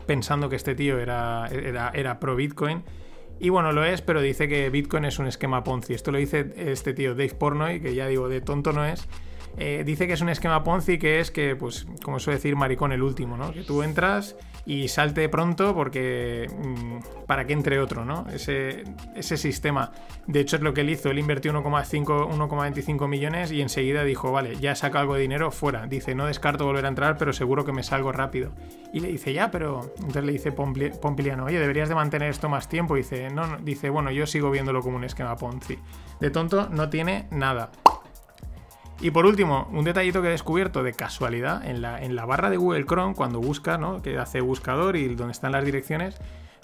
pensando 0.08 0.50
que 0.50 0.56
este 0.56 0.74
tío 0.74 0.98
era, 0.98 1.48
era, 1.52 1.92
era 1.94 2.20
pro 2.20 2.36
Bitcoin. 2.36 2.82
Y 3.40 3.50
bueno, 3.50 3.74
lo 3.74 3.86
es, 3.86 4.02
pero 4.02 4.24
dice 4.24 4.48
que 4.48 4.72
Bitcoin 4.72 5.06
es 5.06 5.20
un 5.20 5.28
esquema 5.28 5.64
Ponzi. 5.64 5.94
Esto 5.94 6.12
lo 6.12 6.18
dice 6.18 6.52
este 6.58 6.96
tío 6.96 7.12
Dave 7.12 7.36
Pornoy, 7.36 7.80
que 7.80 7.94
ya 7.94 8.08
digo, 8.08 8.28
de 8.28 8.42
tonto 8.42 8.74
no 8.74 8.84
es. 8.84 9.08
Eh, 9.58 9.84
dice 9.86 10.06
que 10.06 10.14
es 10.14 10.22
un 10.22 10.30
esquema 10.30 10.64
Ponzi 10.64 11.00
que 11.00 11.20
es 11.20 11.32
que, 11.32 11.56
pues, 11.56 11.88
como 12.04 12.20
suele 12.20 12.38
decir 12.38 12.56
maricón 12.56 12.92
el 12.92 13.02
último, 13.02 13.38
¿no? 13.38 13.52
Que 13.52 13.64
tú 13.64 13.82
entras 13.82 14.36
y 14.68 14.88
salte 14.90 15.30
pronto 15.30 15.74
porque 15.74 16.48
mm, 16.56 17.26
para 17.26 17.48
que 17.48 17.54
entre 17.54 17.80
otro, 17.80 18.06
¿no? 18.06 18.28
Ese, 18.32 18.84
ese 19.16 19.38
sistema. 19.38 19.92
De 20.28 20.42
hecho 20.42 20.58
es 20.58 20.62
lo 20.62 20.74
que 20.74 20.82
él 20.82 20.90
hizo, 20.90 21.10
él 21.10 21.20
invirtió 21.20 21.54
1,5 21.54 22.28
1,25 22.30 23.08
millones 23.08 23.52
y 23.52 23.62
enseguida 23.62 24.04
dijo, 24.04 24.32
vale, 24.32 24.58
ya 24.58 24.76
saca 24.76 25.00
algo 25.00 25.16
de 25.16 25.22
dinero 25.22 25.52
fuera. 25.52 25.88
Dice, 25.88 26.14
no 26.14 26.26
descarto 26.26 26.66
volver 26.66 26.86
a 26.86 26.90
entrar, 26.90 27.18
pero 27.18 27.34
seguro 27.34 27.66
que 27.66 27.72
me 27.72 27.82
salgo 27.82 28.12
rápido. 28.12 28.52
Y 28.94 29.00
le 29.00 29.08
dice, 29.08 29.34
ya, 29.34 29.52
pero 29.52 29.92
entonces 29.98 30.24
le 30.24 30.34
dice 30.34 30.52
Pompiliano, 30.52 31.46
oye, 31.46 31.60
deberías 31.60 31.90
de 31.90 31.96
mantener 31.96 32.30
esto 32.30 32.50
más 32.50 32.70
tiempo. 32.70 32.96
Y 32.96 33.02
dice, 33.02 33.30
no, 33.30 33.48
no, 33.48 33.58
dice, 33.58 33.90
bueno, 33.90 34.12
yo 34.12 34.28
sigo 34.28 34.52
viéndolo 34.52 34.82
como 34.82 34.98
un 34.98 35.04
esquema 35.04 35.36
Ponzi. 35.36 35.80
De 36.20 36.30
tonto 36.30 36.70
no 36.70 36.90
tiene 36.90 37.28
nada. 37.32 37.72
Y 39.00 39.12
por 39.12 39.26
último, 39.26 39.68
un 39.72 39.86
detallito 39.86 40.22
que 40.22 40.30
he 40.30 40.32
descubierto 40.32 40.82
de 40.82 40.94
casualidad 40.94 41.66
en 41.66 41.82
la, 41.82 42.02
en 42.02 42.16
la 42.16 42.26
barra 42.26 42.50
de 42.50 42.58
Google 42.58 42.86
Chrome, 42.86 43.14
cuando 43.14 43.40
busca, 43.40 43.78
¿no? 43.78 44.02
Que 44.02 44.18
hace 44.18 44.42
buscador 44.42 44.96
y 44.96 45.14
donde 45.16 45.32
están 45.32 45.52
las 45.52 45.64
direcciones, 45.64 46.20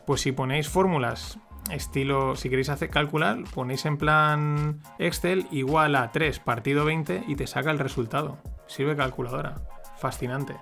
pues 0.05 0.21
si 0.21 0.31
ponéis 0.31 0.67
fórmulas 0.67 1.37
estilo, 1.71 2.35
si 2.35 2.49
queréis 2.49 2.69
hacer 2.69 2.89
calcular, 2.89 3.43
ponéis 3.53 3.85
en 3.85 3.97
plan 3.97 4.81
Excel 4.99 5.47
igual 5.51 5.95
a 5.95 6.11
3 6.11 6.39
partido 6.39 6.85
20 6.85 7.23
y 7.27 7.35
te 7.35 7.47
saca 7.47 7.71
el 7.71 7.79
resultado. 7.79 8.37
Sirve 8.67 8.95
calculadora. 8.95 9.61
Fascinante. 9.97 10.55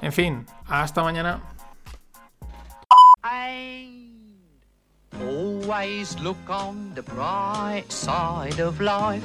En 0.00 0.12
fin, 0.12 0.46
hasta 0.66 1.02
mañana. 1.02 1.40
Always 5.20 6.18
look 6.20 6.36
on 6.48 6.92
the 6.94 7.02
bright 7.02 7.90
side 7.90 8.60
of 8.60 8.80
life. 8.80 9.24